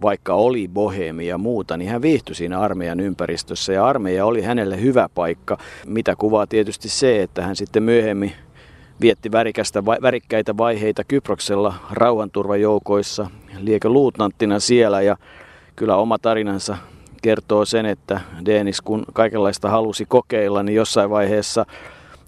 vaikka 0.02 0.34
oli 0.34 0.68
bohemi 0.68 1.26
ja 1.26 1.38
muuta, 1.38 1.76
niin 1.76 1.90
hän 1.90 2.02
viihtyi 2.02 2.34
siinä 2.34 2.60
armeijan 2.60 3.00
ympäristössä 3.00 3.72
ja 3.72 3.86
armeija 3.86 4.26
oli 4.26 4.42
hänelle 4.42 4.80
hyvä 4.80 5.08
paikka, 5.14 5.58
mitä 5.86 6.16
kuvaa 6.16 6.46
tietysti 6.46 6.88
se, 6.88 7.22
että 7.22 7.42
hän 7.42 7.56
sitten 7.56 7.82
myöhemmin 7.82 8.32
vietti 9.00 9.32
värikästä, 9.32 9.84
värikkäitä 9.84 10.56
vaiheita 10.56 11.04
Kyproksella 11.04 11.74
rauhanturvajoukoissa, 11.90 13.30
liekö 13.58 13.88
luutnanttina 13.88 14.60
siellä 14.60 15.02
ja 15.02 15.16
kyllä 15.76 15.96
oma 15.96 16.18
tarinansa 16.18 16.76
kertoo 17.22 17.64
sen, 17.64 17.86
että 17.86 18.20
Denis 18.44 18.80
kun 18.80 19.04
kaikenlaista 19.12 19.70
halusi 19.70 20.04
kokeilla, 20.08 20.62
niin 20.62 20.76
jossain 20.76 21.10
vaiheessa 21.10 21.66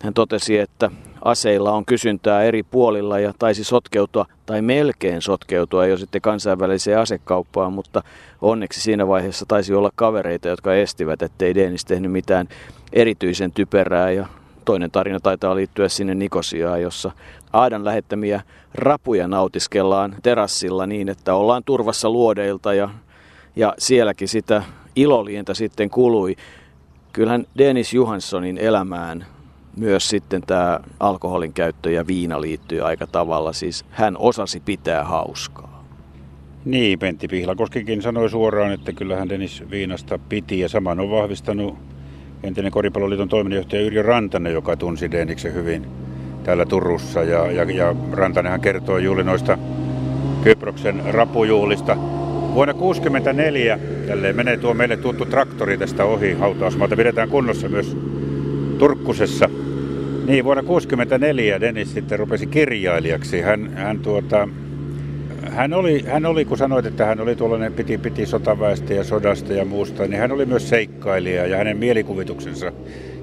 hän 0.02 0.14
totesi, 0.14 0.58
että 0.58 0.90
aseilla 1.24 1.72
on 1.72 1.84
kysyntää 1.84 2.42
eri 2.42 2.62
puolilla 2.62 3.18
ja 3.18 3.32
taisi 3.38 3.64
sotkeutua 3.64 4.26
tai 4.46 4.62
melkein 4.62 5.22
sotkeutua 5.22 5.86
jo 5.86 5.96
sitten 5.96 6.20
kansainväliseen 6.20 6.98
asekauppaan, 6.98 7.72
mutta 7.72 8.02
onneksi 8.42 8.80
siinä 8.80 9.08
vaiheessa 9.08 9.46
taisi 9.48 9.74
olla 9.74 9.90
kavereita, 9.94 10.48
jotka 10.48 10.74
estivät, 10.74 11.22
ettei 11.22 11.54
Denis 11.54 11.84
tehnyt 11.84 12.12
mitään 12.12 12.48
erityisen 12.92 13.52
typerää 13.52 14.10
ja 14.10 14.26
toinen 14.64 14.90
tarina 14.90 15.20
taitaa 15.20 15.56
liittyä 15.56 15.88
sinne 15.88 16.14
Nikosiaan, 16.14 16.82
jossa 16.82 17.10
Aadan 17.52 17.84
lähettämiä 17.84 18.42
rapuja 18.74 19.28
nautiskellaan 19.28 20.16
terassilla 20.22 20.86
niin, 20.86 21.08
että 21.08 21.34
ollaan 21.34 21.64
turvassa 21.64 22.10
luodeilta 22.10 22.74
ja, 22.74 22.88
ja 23.56 23.74
sielläkin 23.78 24.28
sitä 24.28 24.62
ilolientä 24.96 25.54
sitten 25.54 25.90
kului. 25.90 26.36
Kyllähän 27.12 27.46
Dennis 27.58 27.94
Johanssonin 27.94 28.58
elämään 28.58 29.26
myös 29.78 30.08
sitten 30.08 30.42
tämä 30.42 30.80
alkoholin 31.00 31.52
käyttö 31.52 31.90
ja 31.90 32.06
viina 32.06 32.40
liittyy 32.40 32.80
aika 32.80 33.06
tavalla. 33.06 33.52
Siis 33.52 33.84
hän 33.90 34.16
osasi 34.18 34.60
pitää 34.60 35.04
hauskaa. 35.04 35.84
Niin, 36.64 36.98
Pentti 36.98 37.28
Pihlakoskikin 37.28 38.02
sanoi 38.02 38.30
suoraan, 38.30 38.72
että 38.72 38.92
kyllähän 38.92 39.28
Dennis 39.28 39.62
viinasta 39.70 40.18
piti 40.28 40.60
ja 40.60 40.68
saman 40.68 41.00
on 41.00 41.10
vahvistanut 41.10 41.76
entinen 42.42 42.72
Koripalloliiton 42.72 43.28
toiminnanjohtaja 43.28 43.82
Yrjö 43.82 44.02
Rantanen, 44.02 44.52
joka 44.52 44.76
tunsi 44.76 45.10
Denniksen 45.10 45.54
hyvin 45.54 45.86
täällä 46.44 46.66
Turussa. 46.66 47.22
Ja, 47.22 47.52
ja, 47.52 47.64
ja 47.64 47.94
Rantanenhan 48.12 48.60
kertoi 48.60 49.04
juuri 49.04 49.24
noista 49.24 49.58
Kyproksen 50.42 51.02
rapujuhlista. 51.04 51.96
Vuonna 52.54 52.74
1964 52.74 53.78
jälleen 54.08 54.36
menee 54.36 54.56
tuo 54.56 54.74
meille 54.74 54.96
tuttu 54.96 55.26
traktori 55.26 55.78
tästä 55.78 56.04
ohi 56.04 56.32
hautausmaalta. 56.32 56.96
Pidetään 56.96 57.28
kunnossa 57.28 57.68
myös 57.68 57.96
Turkkusessa. 58.78 59.48
Niin, 60.26 60.44
vuonna 60.44 60.62
1964 60.62 61.60
Dennis 61.60 61.94
sitten 61.94 62.18
rupesi 62.18 62.46
kirjailijaksi. 62.46 63.40
Hän, 63.40 63.70
hän, 63.74 63.98
tuota, 63.98 64.48
hän, 65.50 65.72
oli, 65.72 66.04
hän 66.06 66.26
oli, 66.26 66.44
kun 66.44 66.58
sanoit, 66.58 66.86
että 66.86 67.04
hän 67.04 67.20
oli 67.20 67.36
tuollainen, 67.36 67.72
piti, 67.72 67.98
piti 67.98 68.26
sotaväestä 68.26 68.94
ja 68.94 69.04
sodasta 69.04 69.52
ja 69.52 69.64
muusta, 69.64 70.06
niin 70.06 70.20
hän 70.20 70.32
oli 70.32 70.46
myös 70.46 70.68
seikkailija 70.68 71.46
ja 71.46 71.56
hänen 71.56 71.76
mielikuvituksensa 71.76 72.72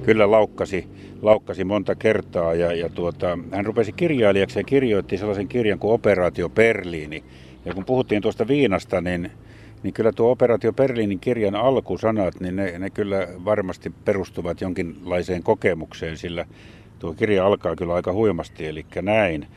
kyllä 0.04 0.32
laukkasi, 0.32 0.88
laukkasi 1.22 1.64
monta 1.64 1.96
kertaa. 1.96 2.54
Ja, 2.54 2.74
ja 2.74 2.90
tuota, 2.90 3.40
hän 3.52 3.66
rupesi 3.66 3.92
kirjailijaksi 3.92 4.60
ja 4.60 4.64
kirjoitti 4.64 5.18
sellaisen 5.18 5.48
kirjan 5.48 5.80
kuin 5.80 5.94
Operaatio 5.94 6.50
Berliini. 6.50 7.24
Ja 7.66 7.74
kun 7.74 7.86
puhuttiin 7.86 8.22
tuosta 8.22 8.48
viinasta, 8.48 9.02
niin 9.02 9.32
niin 9.86 9.94
kyllä 9.94 10.12
tuo 10.12 10.32
Operaatio 10.32 10.74
Berliinin 10.74 11.20
kirjan 11.20 11.56
alkusanat, 11.56 12.40
niin 12.40 12.56
ne, 12.56 12.80
ne 12.80 12.90
kyllä 12.90 13.28
varmasti 13.46 13.92
perustuvat 14.06 14.62
jonkinlaiseen 14.62 15.44
kokemukseen, 15.44 16.18
sillä 16.18 16.46
tuo 17.00 17.14
kirja 17.14 17.46
alkaa 17.46 17.76
kyllä 17.76 17.94
aika 17.94 18.14
huimasti, 18.14 18.68
eli 18.68 18.86
näin. 19.02 19.48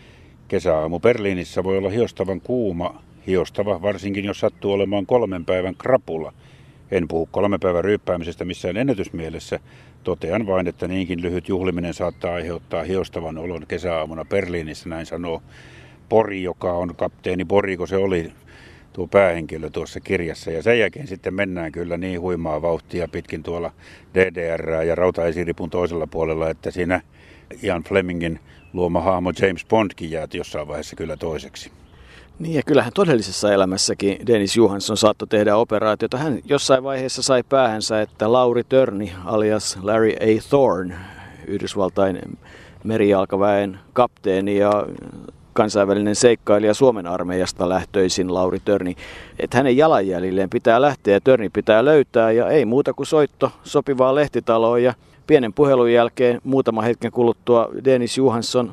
Kesäaamu 0.48 1.00
Berliinissä 1.00 1.64
voi 1.64 1.78
olla 1.78 1.90
hiostavan 1.90 2.40
kuuma, 2.40 3.02
hiostava, 3.26 3.82
varsinkin 3.82 4.24
jos 4.24 4.40
sattuu 4.40 4.72
olemaan 4.72 5.06
kolmen 5.06 5.44
päivän 5.44 5.74
krapula. 5.74 6.32
En 6.90 7.08
puhu 7.08 7.28
kolmen 7.30 7.60
päivän 7.60 7.84
ryyppäämisestä 7.84 8.44
missään 8.44 8.76
ennätysmielessä. 8.76 9.60
Totean 10.04 10.46
vain, 10.46 10.66
että 10.66 10.88
niinkin 10.88 11.22
lyhyt 11.22 11.48
juhliminen 11.48 11.94
saattaa 11.94 12.34
aiheuttaa 12.34 12.82
hiostavan 12.82 13.38
olon 13.38 13.66
kesäaamuna 13.68 14.24
Berliinissä, 14.24 14.88
näin 14.88 15.06
sanoo 15.06 15.42
Pori, 16.08 16.42
joka 16.42 16.72
on 16.72 16.96
kapteeni 16.96 17.44
Pori, 17.44 17.76
kun 17.76 17.88
se 17.88 17.96
oli 17.96 18.32
tuo 18.98 19.06
päähenkilö 19.06 19.70
tuossa 19.70 20.00
kirjassa. 20.00 20.50
Ja 20.50 20.62
sen 20.62 20.78
jälkeen 20.78 21.06
sitten 21.06 21.34
mennään 21.34 21.72
kyllä 21.72 21.96
niin 21.96 22.20
huimaa 22.20 22.62
vauhtia 22.62 23.08
pitkin 23.08 23.42
tuolla 23.42 23.72
DDR 24.14 24.70
ja 24.70 24.94
rautaesiripun 24.94 25.70
toisella 25.70 26.06
puolella, 26.06 26.50
että 26.50 26.70
siinä 26.70 27.00
Ian 27.62 27.84
Flemingin 27.84 28.40
luoma 28.72 29.00
hahmo 29.00 29.32
James 29.42 29.66
Bondkin 29.66 30.10
jää 30.10 30.28
jossain 30.34 30.68
vaiheessa 30.68 30.96
kyllä 30.96 31.16
toiseksi. 31.16 31.70
Niin 32.38 32.54
ja 32.54 32.62
kyllähän 32.62 32.92
todellisessa 32.92 33.52
elämässäkin 33.52 34.26
Dennis 34.26 34.56
Johansson 34.56 34.96
saattoi 34.96 35.28
tehdä 35.28 35.56
operaatiota. 35.56 36.18
Hän 36.18 36.38
jossain 36.44 36.82
vaiheessa 36.84 37.22
sai 37.22 37.42
päähänsä, 37.42 38.02
että 38.02 38.32
Lauri 38.32 38.64
Törni 38.64 39.12
alias 39.24 39.78
Larry 39.82 40.10
A. 40.10 40.48
Thorne, 40.48 40.94
Yhdysvaltain 41.46 42.38
merijalkaväen 42.84 43.78
kapteeni 43.92 44.56
ja 44.56 44.86
kansainvälinen 45.58 46.14
seikkailija 46.14 46.74
Suomen 46.74 47.06
armeijasta 47.06 47.68
lähtöisin 47.68 48.34
Lauri 48.34 48.60
Törni, 48.64 48.96
että 49.38 49.56
hänen 49.56 49.76
jalanjäljilleen 49.76 50.50
pitää 50.50 50.80
lähteä 50.80 51.14
ja 51.14 51.20
Törni 51.20 51.48
pitää 51.48 51.84
löytää 51.84 52.32
ja 52.32 52.48
ei 52.48 52.64
muuta 52.64 52.92
kuin 52.92 53.06
soitto 53.06 53.50
sopivaa 53.64 54.14
lehtitaloon 54.14 54.82
ja 54.82 54.94
pienen 55.26 55.52
puhelun 55.52 55.92
jälkeen 55.92 56.40
muutama 56.44 56.82
hetken 56.82 57.12
kuluttua 57.12 57.68
Dennis 57.84 58.18
Johansson 58.18 58.72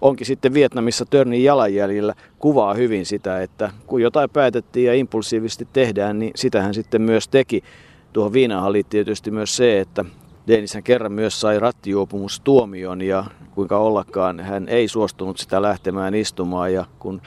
onkin 0.00 0.26
sitten 0.26 0.54
Vietnamissa 0.54 1.04
Törnin 1.10 1.44
jalanjäljillä, 1.44 2.14
kuvaa 2.38 2.74
hyvin 2.74 3.06
sitä, 3.06 3.42
että 3.42 3.70
kun 3.86 4.02
jotain 4.02 4.30
päätettiin 4.30 4.86
ja 4.86 4.94
impulsiivisesti 4.94 5.68
tehdään, 5.72 6.18
niin 6.18 6.32
sitähän 6.36 6.74
sitten 6.74 7.02
myös 7.02 7.28
teki. 7.28 7.64
Tuohon 8.12 8.32
viinahan 8.32 8.72
liittyy 8.72 9.04
tietysti 9.04 9.30
myös 9.30 9.56
se, 9.56 9.80
että 9.80 10.04
Dennishän 10.46 10.82
kerran 10.82 11.12
myös 11.12 11.40
sai 11.40 11.58
rattijuopumustuomion 11.58 13.02
ja 13.02 13.24
kuinka 13.54 13.78
ollakaan 13.78 14.40
hän 14.40 14.68
ei 14.68 14.88
suostunut 14.88 15.38
sitä 15.38 15.62
lähtemään 15.62 16.14
istumaan 16.14 16.72
ja 16.72 16.84
kun 16.98 17.22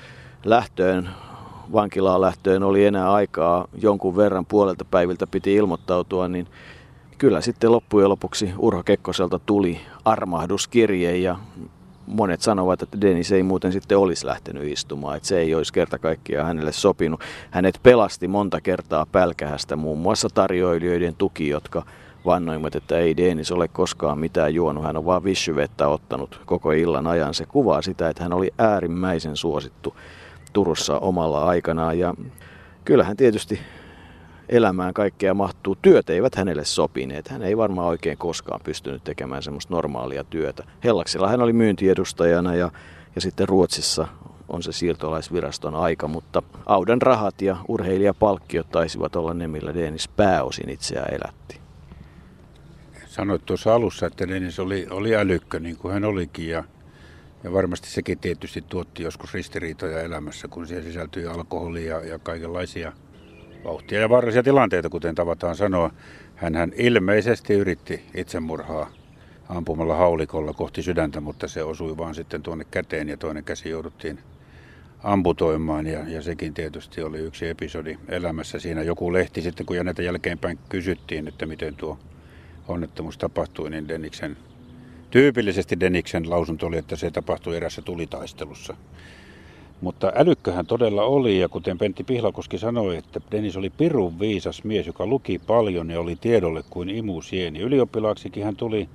lähtöön, 0.46 1.10
vankilaan 1.74 2.22
lähtöön 2.22 2.64
oli 2.64 2.86
enää 2.86 3.14
aikaa 3.14 3.68
jonkun 3.82 4.16
verran 4.16 4.46
puolelta 4.46 4.86
päiviltä 4.86 5.28
piti 5.28 5.54
ilmoittautua, 5.56 6.28
niin 6.28 6.48
kyllä 7.18 7.42
sitten 7.42 7.72
loppujen 7.72 8.10
lopuksi 8.10 8.54
Urho 8.58 8.84
Kekkoselta 8.84 9.40
tuli 9.40 9.80
armahduskirje 10.06 11.18
ja 11.18 11.36
monet 12.08 12.42
sanovat, 12.42 12.82
että 12.82 13.02
Dennis 13.02 13.32
ei 13.32 13.44
muuten 13.44 13.72
sitten 13.72 13.98
olisi 13.98 14.26
lähtenyt 14.26 14.64
istumaan, 14.64 15.18
että 15.18 15.28
se 15.28 15.40
ei 15.40 15.56
olisi 15.56 15.74
kerta 15.74 16.00
kaikkiaan 16.00 16.48
hänelle 16.48 16.72
sopinut. 16.72 17.22
Hänet 17.52 17.80
pelasti 17.84 18.28
monta 18.28 18.62
kertaa 18.62 19.06
pälkähästä 19.12 19.76
muun 19.76 20.00
muassa 20.00 20.30
tarjoilijoiden 20.34 21.16
tuki, 21.16 21.48
jotka 21.48 21.84
vannoimme, 22.26 22.70
että 22.76 22.98
ei 22.98 23.18
Dennis 23.18 23.52
ole 23.52 23.68
koskaan 23.68 24.20
mitään 24.20 24.54
juonut, 24.54 24.84
hän 24.84 24.98
on 24.98 25.06
vaan 25.06 25.24
vissyvettä 25.24 25.88
ottanut 25.88 26.42
koko 26.46 26.72
illan 26.72 27.08
ajan. 27.08 27.34
Se 27.34 27.46
kuvaa 27.46 27.82
sitä, 27.82 28.10
että 28.10 28.24
hän 28.24 28.34
oli 28.34 28.52
äärimmäisen 28.58 29.38
suosittu 29.38 29.96
Turussa 30.54 31.00
omalla 31.00 31.46
aikanaan 31.46 32.00
ja 32.00 32.14
kyllähän 32.86 33.18
tietysti 33.18 33.60
elämään 34.50 34.94
kaikkea 34.94 35.34
mahtuu. 35.34 35.78
Työt 35.82 36.10
eivät 36.10 36.36
hänelle 36.36 36.66
sopineet. 36.66 37.28
Hän 37.28 37.44
ei 37.44 37.58
varmaan 37.58 37.88
oikein 37.88 38.18
koskaan 38.18 38.62
pystynyt 38.64 39.04
tekemään 39.04 39.44
semmoista 39.44 39.74
normaalia 39.74 40.24
työtä. 40.24 40.64
Hellaksella 40.84 41.30
hän 41.30 41.42
oli 41.42 41.54
myyntiedustajana 41.54 42.56
ja, 42.56 42.72
ja 43.16 43.22
sitten 43.22 43.48
Ruotsissa 43.48 44.08
on 44.50 44.64
se 44.64 44.72
siirtolaisviraston 44.72 45.76
aika, 45.76 46.08
mutta 46.08 46.44
Audan 46.66 47.02
rahat 47.02 47.42
ja 47.42 47.58
urheilijapalkkiot 47.68 48.70
taisivat 48.72 49.16
olla 49.16 49.34
ne, 49.34 49.48
millä 49.48 49.74
Dennis 49.74 50.08
pääosin 50.08 50.70
itseään 50.70 51.14
elätti. 51.14 51.65
Sanoit 53.16 53.46
tuossa 53.46 53.76
alussa, 53.76 54.06
että 54.06 54.28
Dennis 54.28 54.60
oli, 54.60 54.88
oli 54.90 55.16
älykkö, 55.16 55.60
niin 55.60 55.78
kuin 55.78 55.94
hän 55.94 56.04
olikin, 56.04 56.50
ja, 56.50 56.64
ja 57.44 57.54
varmasti 57.54 57.90
sekin 57.90 58.20
tietysti 58.20 58.64
tuotti 58.70 59.04
joskus 59.04 59.34
ristiriitoja 59.34 60.02
elämässä, 60.02 60.48
kun 60.48 60.68
siihen 60.68 60.84
sisältyi 60.84 61.26
alkoholia 61.28 62.00
ja 62.00 62.20
kaikenlaisia 62.20 62.92
vauhtia 63.64 64.00
ja 64.00 64.10
vaarallisia 64.10 64.44
tilanteita, 64.44 64.90
kuten 64.90 65.16
tavataan 65.16 65.56
sanoa. 65.56 65.92
Hän 66.36 66.74
ilmeisesti 66.76 67.54
yritti 67.54 68.04
itsemurhaa 68.16 68.90
ampumalla 69.50 69.96
haulikolla 69.96 70.54
kohti 70.54 70.82
sydäntä, 70.82 71.22
mutta 71.22 71.48
se 71.48 71.64
osui 71.64 71.98
vaan 71.98 72.16
sitten 72.16 72.44
tuonne 72.44 72.66
käteen 72.72 73.10
ja 73.10 73.18
toinen 73.18 73.44
käsi 73.44 73.70
jouduttiin 73.70 74.20
amputoimaan 75.04 75.88
ja, 75.88 76.00
ja 76.08 76.22
sekin 76.22 76.54
tietysti 76.54 77.04
oli 77.04 77.20
yksi 77.20 77.48
episodi 77.48 77.98
elämässä. 78.10 78.60
Siinä 78.60 78.84
joku 78.84 79.14
lehti 79.14 79.42
sitten, 79.42 79.66
kun 79.66 79.76
näitä 79.84 80.02
jälkeenpäin 80.02 80.60
kysyttiin, 80.70 81.28
että 81.28 81.46
miten 81.46 81.76
tuo 81.76 82.00
onnettomuus 82.68 83.18
tapahtui, 83.18 83.70
niin 83.70 83.88
Deniksen, 83.88 84.38
tyypillisesti 85.12 85.80
Deniksen 85.80 86.30
lausunto 86.30 86.66
oli, 86.66 86.78
että 86.78 86.96
se 86.96 87.12
tapahtui 87.12 87.58
erässä 87.58 87.82
tulitaistelussa. 87.82 88.78
Mutta 89.82 90.12
älykköhän 90.16 90.66
todella 90.66 91.04
oli, 91.04 91.40
ja 91.40 91.50
kuten 91.50 91.78
Pentti 91.78 92.04
Pihlakoski 92.04 92.58
sanoi, 92.58 92.98
että 92.98 93.22
Dennis 93.32 93.58
oli 93.58 93.70
pirun 93.70 94.20
viisas 94.20 94.64
mies, 94.64 94.88
joka 94.88 95.06
luki 95.06 95.40
paljon 95.40 95.90
ja 95.90 96.00
oli 96.00 96.16
tiedolle 96.16 96.64
kuin 96.70 96.90
imusieni. 96.90 97.60
Ylioppilaaksikin 97.60 98.44
hän 98.44 98.56
tuli 98.56 98.90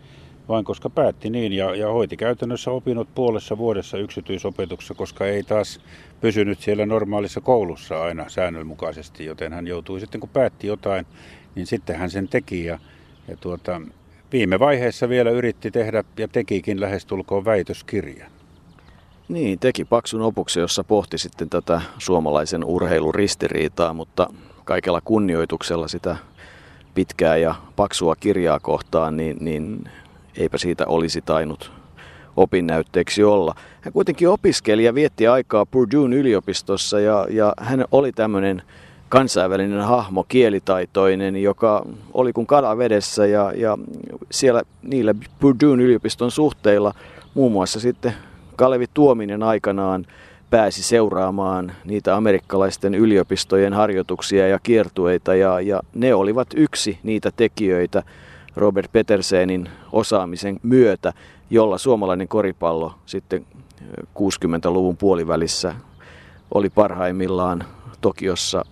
vain 0.49 0.65
koska 0.65 0.91
päätti 0.91 1.31
niin 1.31 1.53
ja, 1.53 1.75
ja 1.75 1.89
hoiti 1.89 2.17
käytännössä 2.17 2.71
opinnot 2.71 3.09
puolessa 3.15 3.59
vuodessa 3.59 3.99
yksityisopetuksessa, 3.99 4.95
koska 4.95 5.27
ei 5.27 5.43
taas 5.43 5.81
pysynyt 6.21 6.61
siellä 6.61 6.87
normaalissa 6.87 7.41
koulussa 7.41 8.03
aina 8.03 8.29
säännönmukaisesti, 8.29 9.25
joten 9.25 9.53
hän 9.53 9.67
joutui 9.67 10.01
sitten 10.01 10.21
kun 10.21 10.31
päätti 10.31 10.67
jotain, 10.67 11.07
niin 11.55 11.67
sitten 11.67 11.97
hän 11.97 12.11
sen 12.11 12.29
teki 12.29 12.65
ja, 12.65 12.79
ja 13.29 13.37
tuota, 13.37 13.81
viime 14.33 14.59
vaiheessa 14.59 15.09
vielä 15.09 15.31
yritti 15.31 15.71
tehdä 15.71 16.05
ja 16.17 16.29
tekikin 16.29 16.81
lähestulkoon 16.81 17.45
väitöskirjan. 17.45 18.31
Niin, 19.29 19.59
teki 19.59 19.85
paksun 19.85 20.23
opuksen, 20.23 20.61
jossa 20.61 20.85
pohti 20.85 21.19
sitten 21.19 21.51
tätä 21.51 21.81
suomalaisen 21.99 22.65
urheiluristiriitaa, 22.65 23.95
mutta 23.95 24.31
kaikella 24.65 25.01
kunnioituksella 25.01 25.89
sitä 25.89 26.17
pitkää 26.95 27.37
ja 27.37 27.55
paksua 27.77 28.17
kirjaa 28.17 28.61
kohtaan, 28.61 29.17
niin, 29.17 29.37
niin 29.41 29.85
eipä 30.37 30.59
siitä 30.59 30.87
olisi 30.87 31.21
tainnut 31.21 31.73
opinnäytteeksi 32.37 33.25
olla. 33.25 33.55
Hän 33.81 33.93
kuitenkin 33.93 34.29
opiskeli 34.29 34.85
ja 34.85 34.95
vietti 34.95 35.27
aikaa 35.27 35.67
Purdue'n 35.77 36.15
yliopistossa 36.15 37.01
ja, 37.01 37.27
ja 37.31 37.55
hän 37.59 37.85
oli 37.93 38.13
tämmöinen 38.13 38.63
kansainvälinen 39.11 39.81
hahmo, 39.81 40.25
kielitaitoinen, 40.29 41.43
joka 41.43 41.87
oli 42.15 42.33
kuin 42.33 42.47
kala 42.47 42.79
vedessä 42.79 43.27
ja, 43.27 43.53
ja 43.57 43.79
siellä 44.31 44.63
niillä 44.83 45.15
Purdue'n 45.41 45.81
yliopiston 45.81 46.31
suhteilla 46.31 46.95
muun 47.35 47.53
muassa 47.53 47.81
sitten 47.81 48.15
Kalevi 48.57 48.87
Tuominen 48.95 49.43
aikanaan 49.43 50.07
pääsi 50.51 50.83
seuraamaan 50.83 51.73
niitä 51.85 52.17
amerikkalaisten 52.17 52.95
yliopistojen 52.95 53.73
harjoituksia 53.73 54.49
ja 54.49 54.59
kiertueita 54.63 55.35
ja, 55.35 55.61
ja 55.61 55.81
ne 55.95 56.15
olivat 56.15 56.49
yksi 56.57 56.99
niitä 57.03 57.31
tekijöitä, 57.37 58.03
Robert 58.57 58.93
Petersenin 58.93 59.69
osaamisen 59.93 60.61
myötä, 60.63 61.13
jolla 61.51 61.79
suomalainen 61.79 62.29
koripallo 62.29 62.95
sitten 63.07 63.47
60-luvun 64.19 64.97
puolivälissä 64.97 65.75
oli 66.55 66.71
parhaimmillaan 66.71 67.65
Tokiossa 68.01 68.65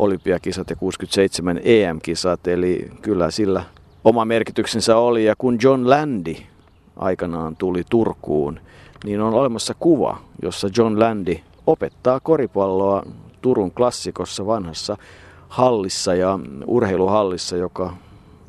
olympiakisat 0.00 0.70
ja 0.70 0.76
67 0.76 1.60
EM-kisat, 1.64 2.48
eli 2.48 2.90
kyllä 3.02 3.30
sillä 3.30 3.64
oma 4.04 4.24
merkityksensä 4.24 4.96
oli. 4.96 5.24
Ja 5.24 5.34
kun 5.38 5.58
John 5.62 5.90
Landy 5.90 6.34
aikanaan 6.96 7.56
tuli 7.56 7.82
Turkuun, 7.90 8.60
niin 9.04 9.20
on 9.20 9.34
olemassa 9.34 9.74
kuva, 9.78 10.18
jossa 10.42 10.68
John 10.76 11.00
Landy 11.00 11.36
opettaa 11.66 12.20
koripalloa 12.20 13.02
Turun 13.40 13.70
klassikossa 13.70 14.46
vanhassa 14.46 14.96
hallissa 15.48 16.14
ja 16.14 16.38
urheiluhallissa, 16.66 17.56
joka 17.56 17.96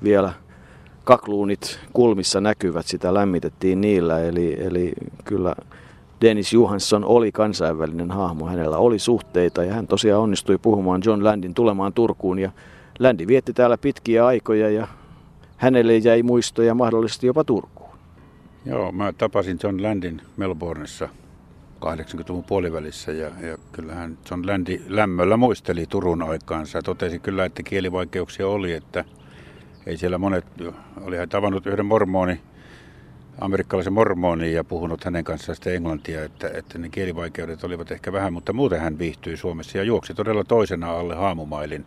vielä 0.04 0.34
kakluunit 1.04 1.80
kulmissa 1.94 2.42
näkyvät, 2.42 2.86
sitä 2.86 3.14
lämmitettiin 3.14 3.82
niillä. 3.82 4.20
Eli, 4.20 4.58
eli 4.60 4.94
kyllä 5.24 5.56
Dennis 6.22 6.54
Johansson 6.54 7.06
oli 7.06 7.32
kansainvälinen 7.32 8.12
hahmo, 8.12 8.46
hänellä 8.46 8.78
oli 8.78 9.00
suhteita 9.00 9.64
ja 9.64 9.74
hän 9.74 9.88
tosiaan 9.88 10.22
onnistui 10.22 10.58
puhumaan 10.58 11.02
John 11.06 11.24
Landin 11.24 11.54
tulemaan 11.54 11.94
Turkuun 11.94 12.40
ja 12.40 12.52
Landi 13.00 13.28
vietti 13.28 13.54
täällä 13.54 13.78
pitkiä 13.78 14.26
aikoja 14.26 14.70
ja 14.70 14.88
hänelle 15.58 15.98
jäi 15.98 16.24
muistoja 16.24 16.76
mahdollisesti 16.76 17.28
jopa 17.28 17.44
Turkuun. 17.44 17.90
Joo, 18.66 18.92
mä 18.92 19.14
tapasin 19.14 19.60
John 19.64 19.84
Landin 19.84 20.22
Melbourneissa 20.38 21.10
80-luvun 21.86 22.44
puolivälissä 22.44 23.12
ja, 23.12 23.32
ja 23.42 23.58
kyllähän 23.72 24.18
John 24.32 24.48
Landi 24.48 24.82
lämmöllä 24.88 25.38
muisteli 25.38 25.86
Turun 25.86 26.24
aikaansa. 26.24 26.82
Totesi 26.82 27.20
kyllä, 27.20 27.46
että 27.46 27.64
kielivaikeuksia 27.64 28.48
oli, 28.48 28.74
että 28.74 29.06
ei 29.86 29.98
siellä 29.98 30.18
monet, 30.18 30.46
oli 31.02 31.18
hän 31.18 31.30
tavannut 31.30 31.68
yhden 31.68 31.86
mormoni, 31.86 32.42
amerikkalaisen 33.40 33.94
mormoni 33.94 34.54
ja 34.54 34.64
puhunut 34.64 35.04
hänen 35.04 35.24
kanssaan 35.24 35.56
sitä 35.56 35.70
englantia, 35.70 36.24
että, 36.24 36.50
että 36.54 36.78
ne 36.78 36.90
kielivaikeudet 36.90 37.64
olivat 37.64 37.92
ehkä 37.92 38.12
vähän, 38.12 38.34
mutta 38.34 38.54
muuten 38.54 38.80
hän 38.80 39.00
viihtyi 39.00 39.38
Suomessa 39.38 39.78
ja 39.78 39.84
juoksi 39.84 40.14
todella 40.14 40.44
toisena 40.44 40.92
alle 40.92 41.16
haamumailin 41.16 41.86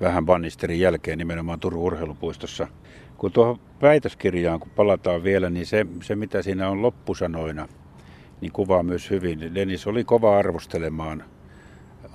vähän 0.00 0.26
Bannisterin 0.26 0.80
jälkeen 0.80 1.18
nimenomaan 1.18 1.60
Turun 1.60 1.82
urheilupuistossa. 1.82 2.68
Kun 3.18 3.32
tuohon 3.32 3.60
väitöskirjaan 3.82 4.60
kun 4.60 4.70
palataan 4.76 5.24
vielä, 5.24 5.50
niin 5.50 5.66
se, 5.66 5.86
se 6.02 6.16
mitä 6.16 6.42
siinä 6.42 6.68
on 6.68 6.82
loppusanoina, 6.82 7.68
niin 8.40 8.52
kuvaa 8.52 8.82
myös 8.82 9.10
hyvin. 9.10 9.54
Dennis 9.54 9.86
oli 9.86 10.04
kova 10.04 10.38
arvostelemaan– 10.38 11.24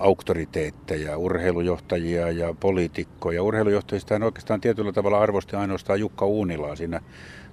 auktoriteetteja, 0.02 1.18
urheilujohtajia 1.18 2.32
ja 2.32 2.56
poliitikkoja. 2.60 3.44
Urheilujohtajista 3.44 4.16
hän 4.16 4.24
oikeastaan 4.24 4.62
tietyllä 4.62 4.92
tavalla 4.92 5.20
arvosti 5.20 5.56
ainoastaan 5.56 6.00
Jukka 6.00 6.26
Uunilaa 6.26 6.76
siinä 6.76 7.02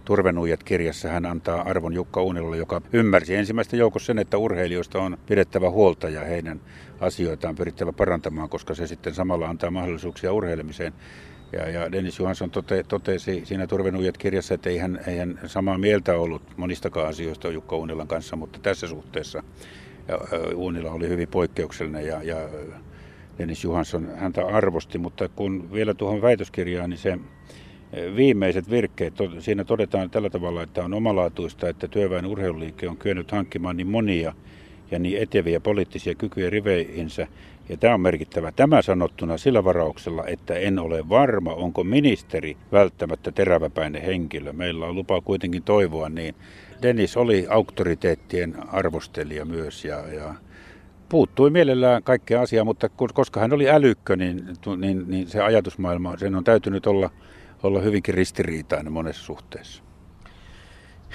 Turvenuijat 0.05 0.65
kirjassa 0.65 1.09
hän 1.09 1.27
antaa 1.27 1.63
arvon 1.63 1.95
Jukka 1.95 2.23
Uunilalle, 2.23 2.57
joka 2.57 2.81
ymmärsi 2.93 3.35
ensimmäistä 3.35 3.77
joukossa 3.77 4.07
sen, 4.07 4.19
että 4.19 4.39
urheilijoista 4.39 5.03
on 5.03 5.19
pidettävä 5.27 5.71
huolta 5.71 6.09
ja 6.09 6.25
heidän 6.25 6.61
asioitaan 7.01 7.55
pyrittävä 7.55 7.93
parantamaan, 7.93 8.49
koska 8.49 8.75
se 8.75 8.87
sitten 8.87 9.15
samalla 9.15 9.49
antaa 9.49 9.71
mahdollisuuksia 9.71 10.33
urheilemiseen. 10.33 10.93
Ja, 11.53 11.69
ja 11.69 11.93
Dennis 11.93 12.19
Johansson 12.19 12.51
tote, 12.51 12.83
totesi 12.89 13.43
siinä 13.45 13.67
Turvenuijat 13.67 14.19
kirjassa, 14.19 14.55
että 14.55 14.71
ei 14.71 14.79
hän, 14.79 15.01
ei 15.07 15.19
hän 15.19 15.41
samaa 15.47 15.79
mieltä 15.79 16.17
ollut 16.17 16.43
monistakaan 16.57 17.09
asioista 17.09 17.49
Jukka 17.49 17.77
Uunilan 17.77 18.09
kanssa, 18.09 18.37
mutta 18.37 18.59
tässä 18.63 18.87
suhteessa 18.87 19.43
ja 20.09 20.19
Uunila 20.55 20.91
oli 20.91 21.09
hyvin 21.09 21.29
poikkeuksellinen 21.29 22.07
ja, 22.07 22.23
ja 22.23 22.37
Dennis 23.39 23.65
Johansson 23.65 24.09
häntä 24.17 24.47
arvosti, 24.47 24.99
mutta 24.99 25.29
kun 25.29 25.73
vielä 25.73 25.95
tuohon 25.95 26.23
väitöskirjaan, 26.23 26.91
niin 26.91 26.99
se 26.99 27.19
viimeiset 28.17 28.71
virkkeet, 28.71 29.15
siinä 29.39 29.65
todetaan 29.65 30.11
tällä 30.11 30.31
tavalla, 30.31 30.63
että 30.63 30.85
on 30.85 30.95
omalaatuista, 30.95 31.69
että 31.69 31.89
työväen 31.89 32.27
urheiluliike 32.27 32.89
on 32.89 32.97
kyennyt 32.97 33.33
hankkimaan 33.33 33.77
niin 33.77 33.87
monia 33.87 34.35
ja 34.91 34.99
niin 34.99 35.23
eteviä 35.23 35.61
poliittisia 35.61 36.15
kykyjä 36.15 36.51
riveihinsä. 36.51 37.27
Ja 37.69 37.77
tämä 37.77 37.95
on 37.95 38.01
merkittävä. 38.01 38.53
Tämä 38.53 38.83
sanottuna 38.83 39.39
sillä 39.39 39.65
varauksella, 39.65 40.27
että 40.27 40.55
en 40.55 40.79
ole 40.79 41.09
varma, 41.09 41.55
onko 41.55 41.85
ministeri 41.85 42.57
välttämättä 42.73 43.33
teräväpäinen 43.33 44.03
henkilö. 44.03 44.53
Meillä 44.53 44.87
on 44.87 44.95
lupa 44.95 45.21
kuitenkin 45.21 45.63
toivoa 45.63 46.09
niin. 46.09 46.35
Dennis 46.83 47.17
oli 47.17 47.47
auktoriteettien 47.51 48.55
arvostelija 48.69 49.45
myös 49.45 49.85
ja, 49.85 50.09
ja 50.15 50.35
puuttui 51.09 51.51
mielellään 51.51 52.03
kaikkea 52.03 52.41
asiaa, 52.41 52.65
mutta 52.65 52.89
koska 53.15 53.41
hän 53.41 53.53
oli 53.53 53.71
älykkö, 53.71 54.17
niin, 54.17 54.45
niin, 54.77 55.05
niin 55.07 55.27
se 55.27 55.43
ajatusmaailma, 55.43 56.17
sen 56.17 56.35
on 56.35 56.45
täytynyt 56.45 56.87
olla, 56.87 57.11
olla 57.63 57.81
hyvinkin 57.81 58.15
ristiriitainen 58.15 58.93
monessa 58.93 59.25
suhteessa. 59.25 59.83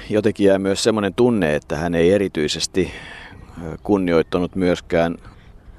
Jotenkin 0.10 0.48
jää 0.48 0.60
myös 0.60 0.84
semmoinen 0.84 1.14
tunne, 1.14 1.56
että 1.56 1.76
hän 1.76 1.96
ei 1.96 2.12
erityisesti 2.12 2.92
kunnioittanut 3.84 4.56
myöskään 4.56 5.18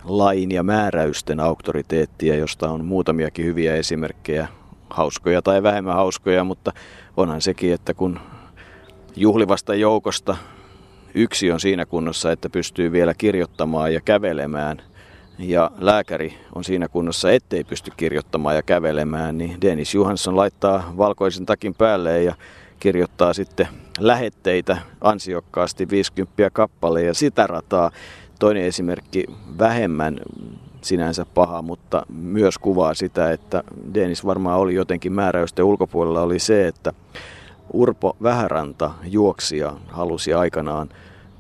lain 0.05 0.51
ja 0.51 0.63
määräysten 0.63 1.41
auktoriteettia, 1.41 2.37
josta 2.37 2.71
on 2.71 2.85
muutamiakin 2.85 3.45
hyviä 3.45 3.75
esimerkkejä, 3.75 4.49
hauskoja 4.91 5.43
tai 5.43 5.63
vähemmän 5.63 5.95
hauskoja, 5.95 6.45
mutta 6.45 6.73
onhan 7.17 7.41
sekin, 7.41 7.75
että 7.75 7.95
kun 7.95 8.21
juhlivasta 9.17 9.75
joukosta 9.75 10.37
yksi 11.15 11.53
on 11.53 11.61
siinä 11.61 11.87
kunnossa, 11.87 12.33
että 12.33 12.51
pystyy 12.51 12.93
vielä 12.93 13.15
kirjoittamaan 13.15 13.95
ja 13.95 14.01
kävelemään, 14.01 14.83
ja 15.39 15.71
lääkäri 15.79 16.39
on 16.55 16.65
siinä 16.65 16.89
kunnossa, 16.89 17.33
ettei 17.33 17.65
pysty 17.65 17.93
kirjoittamaan 17.97 18.57
ja 18.57 18.63
kävelemään, 18.63 19.39
niin 19.39 19.61
Dennis 19.61 19.95
Johansson 19.95 20.37
laittaa 20.37 20.93
valkoisen 20.97 21.47
takin 21.47 21.75
päälle 21.75 22.23
ja 22.23 22.35
kirjoittaa 22.81 23.33
sitten 23.33 23.69
lähetteitä 23.99 24.79
ansiokkaasti 25.01 25.91
50 25.91 26.51
kappale 26.53 27.03
ja 27.03 27.15
sitä 27.15 27.47
rataa. 27.47 27.91
Toinen 28.39 28.65
esimerkki 28.65 29.25
vähemmän 29.59 30.21
sinänsä 30.83 31.27
paha, 31.35 31.63
mutta 31.63 32.07
myös 32.09 32.59
kuvaa 32.59 32.95
sitä, 32.95 33.33
että 33.33 33.63
Dennis 33.95 34.25
varmaan 34.27 34.59
oli 34.59 34.75
jotenkin 34.75 35.13
määräysten 35.13 35.65
ulkopuolella, 35.65 36.23
oli 36.23 36.39
se, 36.39 36.69
että 36.69 36.93
Urpo 37.73 38.17
Vähäranta 38.23 38.91
juoksija 39.05 39.73
halusi 39.87 40.35
aikanaan 40.35 40.89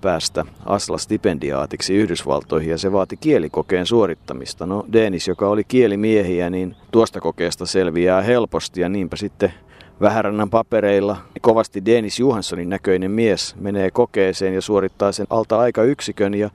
päästä 0.04 0.44
Asla-stipendiaatiksi 0.66 1.94
Yhdysvaltoihin 1.94 2.70
ja 2.70 2.78
se 2.78 2.92
vaati 2.92 3.16
kielikokeen 3.16 3.86
suorittamista. 3.86 4.66
No 4.66 4.86
Denis, 4.92 5.28
joka 5.28 5.48
oli 5.48 5.64
kielimiehiä, 5.64 6.50
niin 6.50 6.76
tuosta 6.90 7.20
kokeesta 7.20 7.66
selviää 7.66 8.22
helposti 8.22 8.80
ja 8.80 8.88
niinpä 8.88 9.16
sitten 9.16 9.54
vähärannan 10.00 10.50
papereilla 10.50 11.16
kovasti 11.40 11.84
Denis 11.84 12.20
Johanssonin 12.20 12.68
näköinen 12.68 13.10
mies 13.10 13.56
menee 13.60 13.90
kokeeseen 13.90 14.54
ja 14.54 14.60
suorittaa 14.60 15.12
sen 15.12 15.26
alta 15.30 15.58
aika 15.58 15.82
yksikön 15.82 16.34
ja 16.34 16.50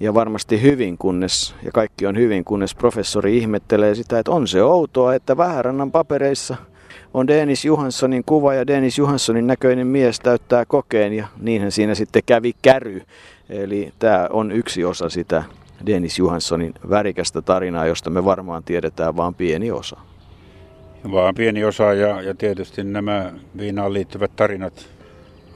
ja 0.00 0.14
varmasti 0.14 0.62
hyvin, 0.62 0.98
kunnes, 0.98 1.54
ja 1.62 1.72
kaikki 1.72 2.06
on 2.06 2.16
hyvin, 2.16 2.44
kunnes 2.44 2.74
professori 2.74 3.38
ihmettelee 3.38 3.94
sitä, 3.94 4.18
että 4.18 4.30
on 4.30 4.48
se 4.48 4.62
outoa, 4.62 5.14
että 5.14 5.36
Vähärannan 5.36 5.92
papereissa 5.92 6.56
on 7.14 7.26
Dennis 7.26 7.64
Johanssonin 7.64 8.22
kuva 8.26 8.54
ja 8.54 8.66
Dennis 8.66 8.98
Johanssonin 8.98 9.46
näköinen 9.46 9.86
mies 9.86 10.20
täyttää 10.20 10.64
kokeen 10.64 11.12
ja 11.12 11.26
niinhän 11.40 11.72
siinä 11.72 11.94
sitten 11.94 12.22
kävi 12.26 12.52
käry. 12.62 13.02
Eli 13.48 13.92
tämä 13.98 14.28
on 14.30 14.52
yksi 14.52 14.84
osa 14.84 15.08
sitä 15.08 15.42
Dennis 15.86 16.18
Johanssonin 16.18 16.74
värikästä 16.90 17.42
tarinaa, 17.42 17.86
josta 17.86 18.10
me 18.10 18.24
varmaan 18.24 18.64
tiedetään 18.64 19.16
vain 19.16 19.34
pieni 19.34 19.70
osa. 19.70 19.96
Vaan 21.12 21.34
pieni 21.34 21.64
osa 21.64 21.94
ja, 21.94 22.22
ja 22.22 22.34
tietysti 22.34 22.84
nämä 22.84 23.32
viinaan 23.58 23.92
liittyvät 23.92 24.36
tarinat 24.36 24.88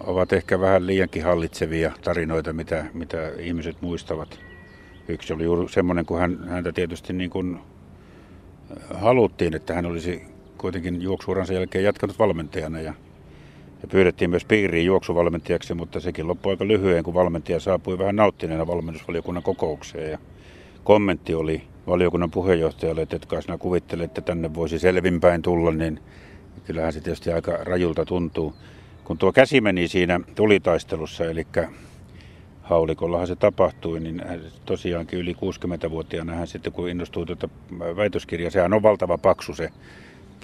ovat 0.00 0.32
ehkä 0.32 0.60
vähän 0.60 0.86
liiankin 0.86 1.24
hallitsevia 1.24 1.92
tarinoita, 2.04 2.52
mitä, 2.52 2.84
mitä 2.94 3.32
ihmiset 3.38 3.82
muistavat. 3.82 4.40
Yksi 5.08 5.32
oli 5.32 5.44
juuri 5.44 5.68
semmoinen, 5.68 6.06
kun 6.06 6.18
hän, 6.18 6.48
häntä 6.48 6.72
tietysti 6.72 7.12
niin 7.12 7.30
kuin 7.30 7.58
haluttiin, 8.94 9.54
että 9.54 9.74
hän 9.74 9.86
olisi 9.86 10.22
kuitenkin 10.58 11.02
juoksuuransa 11.02 11.52
jälkeen 11.52 11.84
jatkanut 11.84 12.18
valmentajana 12.18 12.80
ja, 12.80 12.94
ja 13.82 13.88
pyydettiin 13.88 14.30
myös 14.30 14.44
piiriin 14.44 14.86
juoksuvalmentajaksi, 14.86 15.74
mutta 15.74 16.00
sekin 16.00 16.28
loppui 16.28 16.52
aika 16.52 16.68
lyhyen, 16.68 17.04
kun 17.04 17.14
valmentaja 17.14 17.60
saapui 17.60 17.98
vähän 17.98 18.16
nauttineena 18.16 18.66
valmennusvaliokunnan 18.66 19.42
kokoukseen. 19.42 20.10
Ja 20.10 20.18
kommentti 20.84 21.34
oli 21.34 21.62
valiokunnan 21.86 22.30
puheenjohtajalle, 22.30 23.02
että 23.02 23.16
etkä 23.16 23.40
sinä 23.40 23.58
kuvittelet, 23.58 24.04
että 24.04 24.20
tänne 24.20 24.54
voisi 24.54 24.78
selvinpäin 24.78 25.42
tulla, 25.42 25.72
niin 25.72 26.00
kyllähän 26.64 26.92
se 26.92 27.00
tietysti 27.00 27.32
aika 27.32 27.58
rajulta 27.62 28.04
tuntuu. 28.04 28.54
Kun 29.04 29.18
tuo 29.18 29.32
käsi 29.32 29.60
meni 29.60 29.88
siinä 29.88 30.20
tulitaistelussa, 30.34 31.24
eli 31.24 31.46
haulikollahan 32.62 33.26
se 33.26 33.36
tapahtui, 33.36 34.00
niin 34.00 34.22
tosiaankin 34.64 35.18
yli 35.18 35.32
60-vuotiaana 35.32 36.34
hän 36.34 36.46
sitten 36.46 36.72
kun 36.72 36.88
innostui 36.88 37.26
tuota 37.26 37.48
väitöskirjaa, 37.96 38.50
sehän 38.50 38.72
on 38.72 38.82
valtava 38.82 39.18
paksu 39.18 39.54
se, 39.54 39.70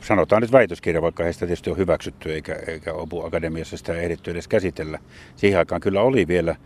sanotaan 0.02 0.42
nyt 0.42 0.52
väitöskirja, 0.52 1.02
vaikka 1.02 1.24
heistä 1.24 1.46
tietysti 1.46 1.70
on 1.70 1.76
hyväksytty, 1.76 2.33
eikä, 2.33 2.59
eikä 2.66 2.92
Opu 2.92 3.24
Akademiassa 3.24 3.76
sitä 3.76 3.94
ehditty 3.94 4.31
edes 4.31 4.48
käsitellä. 4.48 4.98
Siihen 5.37 5.59
aikaan 5.59 5.81
kyllä 5.81 6.02
oli 6.02 6.28
vielä, 6.28 6.57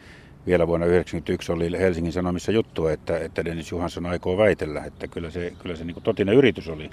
vielä 0.46 0.66
vuonna 0.66 0.86
1991 0.86 1.52
oli 1.52 1.78
Helsingin 1.78 2.12
Sanomissa 2.12 2.52
juttu, 2.52 2.86
että, 2.86 3.18
että 3.18 3.44
Dennis 3.44 3.70
Johansson 3.70 4.06
aikoo 4.06 4.36
väitellä, 4.36 4.84
että 4.84 5.08
kyllä 5.08 5.30
se, 5.30 5.52
kyllä 5.62 5.76
se 5.76 5.84
niin 5.84 6.02
totinen 6.02 6.34
yritys 6.34 6.68
oli. 6.68 6.90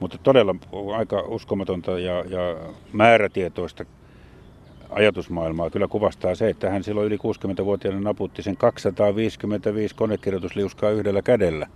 Mutta 0.00 0.18
todella 0.18 0.54
aika 0.96 1.20
uskomatonta 1.20 1.98
ja, 1.98 2.24
ja 2.28 2.56
määrätietoista 2.92 3.84
ajatusmaailmaa 4.90 5.70
kyllä 5.70 5.88
kuvastaa 5.88 6.34
se, 6.34 6.48
että 6.48 6.70
hän 6.70 6.84
silloin 6.84 7.06
yli 7.06 7.16
60-vuotiaana 7.16 8.00
naputti 8.00 8.42
sen 8.42 8.56
255 8.56 9.94
konekirjoitusliuskaa 9.94 10.90
yhdellä 10.90 11.22
kädellä. 11.22 11.66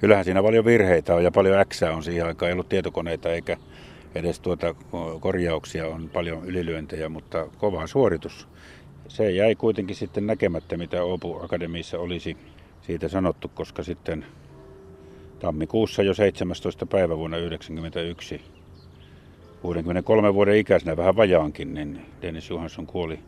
Kyllähän 0.00 0.24
siinä 0.24 0.42
paljon 0.42 0.64
virheitä 0.64 1.14
on 1.14 1.24
ja 1.24 1.30
paljon 1.30 1.58
äksää 1.58 1.92
on 1.92 2.02
siihen 2.02 2.26
aikaan. 2.26 2.48
Ei 2.48 2.52
ollut 2.52 2.68
tietokoneita 2.68 3.32
eikä 3.32 3.56
edes 4.14 4.40
tuota 4.40 4.74
korjauksia, 5.20 5.86
on 5.86 6.10
paljon 6.12 6.44
ylilyöntejä, 6.44 7.08
mutta 7.08 7.46
kova 7.58 7.86
suoritus. 7.86 8.48
Se 9.08 9.30
jäi 9.30 9.54
kuitenkin 9.54 9.96
sitten 9.96 10.26
näkemättä, 10.26 10.76
mitä 10.76 11.02
Opu 11.02 11.40
Akademiissa 11.42 11.98
olisi 11.98 12.36
siitä 12.82 13.08
sanottu, 13.08 13.48
koska 13.48 13.82
sitten 13.82 14.26
tammikuussa 15.38 16.02
jo 16.02 16.14
17. 16.14 16.86
päivä 16.86 17.16
vuonna 17.16 17.36
1991 17.36 18.40
63 19.62 20.34
vuoden 20.34 20.56
ikäisenä 20.56 20.96
vähän 20.96 21.16
vajaankin, 21.16 21.74
niin 21.74 22.00
Dennis 22.22 22.50
Johansson 22.50 22.86
kuoli 22.86 23.18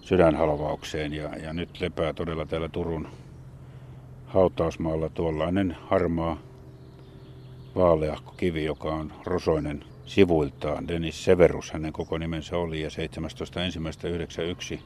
sydänhalvaukseen 0.00 1.12
ja, 1.12 1.36
ja 1.36 1.52
nyt 1.52 1.80
lepää 1.80 2.12
todella 2.12 2.46
täällä 2.46 2.68
Turun 2.68 3.08
hautausmaalla 4.30 5.08
tuollainen 5.08 5.76
harmaa 5.80 6.38
vaaleahko 7.76 8.32
kivi, 8.36 8.64
joka 8.64 8.88
on 8.88 9.12
rosoinen 9.26 9.84
sivuiltaan. 10.06 10.88
Dennis 10.88 11.24
Severus 11.24 11.72
hänen 11.72 11.92
koko 11.92 12.18
nimensä 12.18 12.56
oli 12.56 12.82
ja 12.82 12.88
17.1.91 14.74 14.80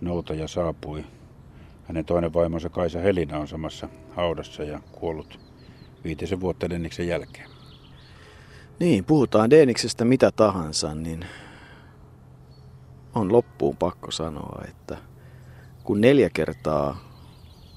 noutaja 0.00 0.48
saapui. 0.48 1.04
Hänen 1.84 2.04
toinen 2.04 2.32
vaimonsa 2.32 2.68
Kaisa 2.68 2.98
Helina 2.98 3.38
on 3.38 3.48
samassa 3.48 3.88
haudassa 4.10 4.62
ja 4.62 4.80
kuollut 4.92 5.40
viitisen 6.04 6.40
vuotta 6.40 6.70
Denniksen 6.70 7.08
jälkeen. 7.08 7.50
Niin, 8.80 9.04
puhutaan 9.04 9.50
Deeniksestä 9.50 10.04
mitä 10.04 10.30
tahansa, 10.30 10.94
niin 10.94 11.26
on 13.14 13.32
loppuun 13.32 13.76
pakko 13.76 14.10
sanoa, 14.10 14.62
että 14.68 14.96
kun 15.84 16.00
neljä 16.00 16.30
kertaa 16.30 17.11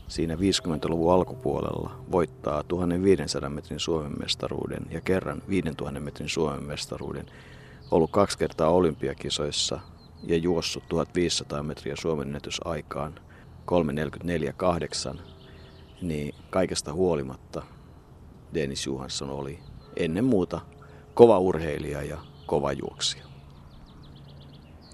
siinä 0.08 0.36
50-luvun 0.36 1.14
alkupuolella 1.14 2.06
voittaa 2.12 2.64
1500 2.64 3.50
metrin 3.50 3.80
Suomen 3.80 4.20
mestaruuden 4.20 4.86
ja 4.92 5.02
kerran 5.02 5.42
5000 5.50 6.00
metrin 6.00 6.30
Suomen 6.30 6.64
mestaruuden, 6.64 7.26
ollut 7.92 8.12
kaksi 8.12 8.38
kertaa 8.38 8.70
olympiakisoissa 8.70 9.80
ja 10.24 10.38
juossut 10.38 10.84
1500 10.90 11.64
metriä 11.64 11.96
Suomen 11.96 12.28
ennätysaikaan 12.28 13.20
3.44.8, 15.14 15.20
niin 16.02 16.36
kaikesta 16.50 16.94
huolimatta 16.94 17.62
Dennis 18.54 18.86
Johansson 18.86 19.30
oli 19.30 19.60
ennen 19.96 20.26
muuta 20.26 20.62
kova 21.14 21.40
urheilija 21.40 22.04
ja 22.04 22.18
kova 22.46 22.72
juoksija. 22.72 23.26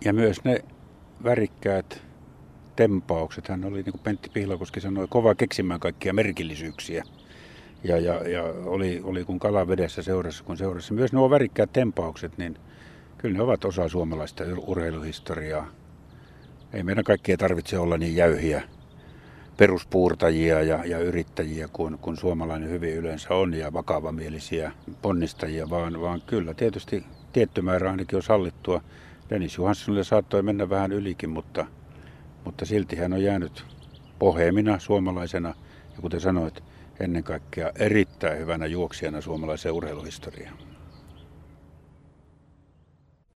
Ja 0.06 0.14
myös 0.14 0.44
ne 0.44 0.66
värikkäät 1.24 2.11
tempaukset, 2.76 3.48
hän 3.48 3.66
oli, 3.66 3.84
niin 3.84 3.92
kuin 3.92 4.02
Pentti 4.04 4.30
Pihlakoski 4.30 4.82
sanoi, 4.82 5.08
kova 5.10 5.36
keksimään 5.36 5.80
kaikkia 5.80 6.14
merkillisyyksiä. 6.14 7.04
Ja, 7.84 7.98
ja, 7.98 8.30
ja 8.30 8.44
oli, 8.44 9.02
oli 9.04 9.24
kun 9.24 9.40
kala 9.40 9.68
vedessä 9.68 10.02
seurassa, 10.02 10.44
kun 10.44 10.58
seurassa. 10.58 10.94
Myös 10.94 11.14
nuo 11.14 11.30
värikkäät 11.30 11.74
tempaukset, 11.74 12.38
niin 12.38 12.58
kyllä 13.18 13.38
ne 13.38 13.44
ovat 13.44 13.66
osa 13.66 13.90
suomalaista 13.90 14.44
urheiluhistoriaa. 14.68 15.68
Ei 16.74 16.84
meidän 16.84 17.04
kaikkia 17.04 17.38
tarvitse 17.38 17.80
olla 17.80 17.98
niin 17.98 18.16
jäyhiä 18.16 18.62
peruspuurtajia 19.58 20.62
ja, 20.62 20.86
ja 20.86 21.00
yrittäjiä 21.00 21.68
kuin, 21.74 21.98
kuin 21.98 22.18
suomalainen 22.18 22.70
hyvin 22.70 22.96
yleensä 22.96 23.36
on 23.36 23.54
ja 23.54 23.74
vakavamielisiä 23.74 24.72
ponnistajia, 25.02 25.70
vaan, 25.70 26.02
vaan 26.02 26.22
kyllä 26.22 26.54
tietysti 26.54 27.04
tietty 27.34 27.62
määrä 27.62 27.92
ainakin 27.92 28.16
on 28.16 28.24
sallittua. 28.24 28.82
Dennis 29.30 29.58
Johanssonille 29.58 30.04
saattoi 30.04 30.44
mennä 30.44 30.70
vähän 30.70 30.92
ylikin, 30.92 31.30
mutta, 31.30 31.66
mutta 32.46 32.66
silti 32.66 32.96
hän 32.96 33.14
on 33.14 33.24
jäänyt 33.24 33.66
pohemina 34.20 34.80
suomalaisena 34.80 35.54
ja 35.96 36.02
kuten 36.02 36.22
sanoit, 36.22 36.64
ennen 37.00 37.24
kaikkea 37.24 37.72
erittäin 37.76 38.40
hyvänä 38.40 38.66
juoksijana 38.66 39.22
suomalaiseen 39.22 39.74
urheiluhistoriaan. 39.74 40.71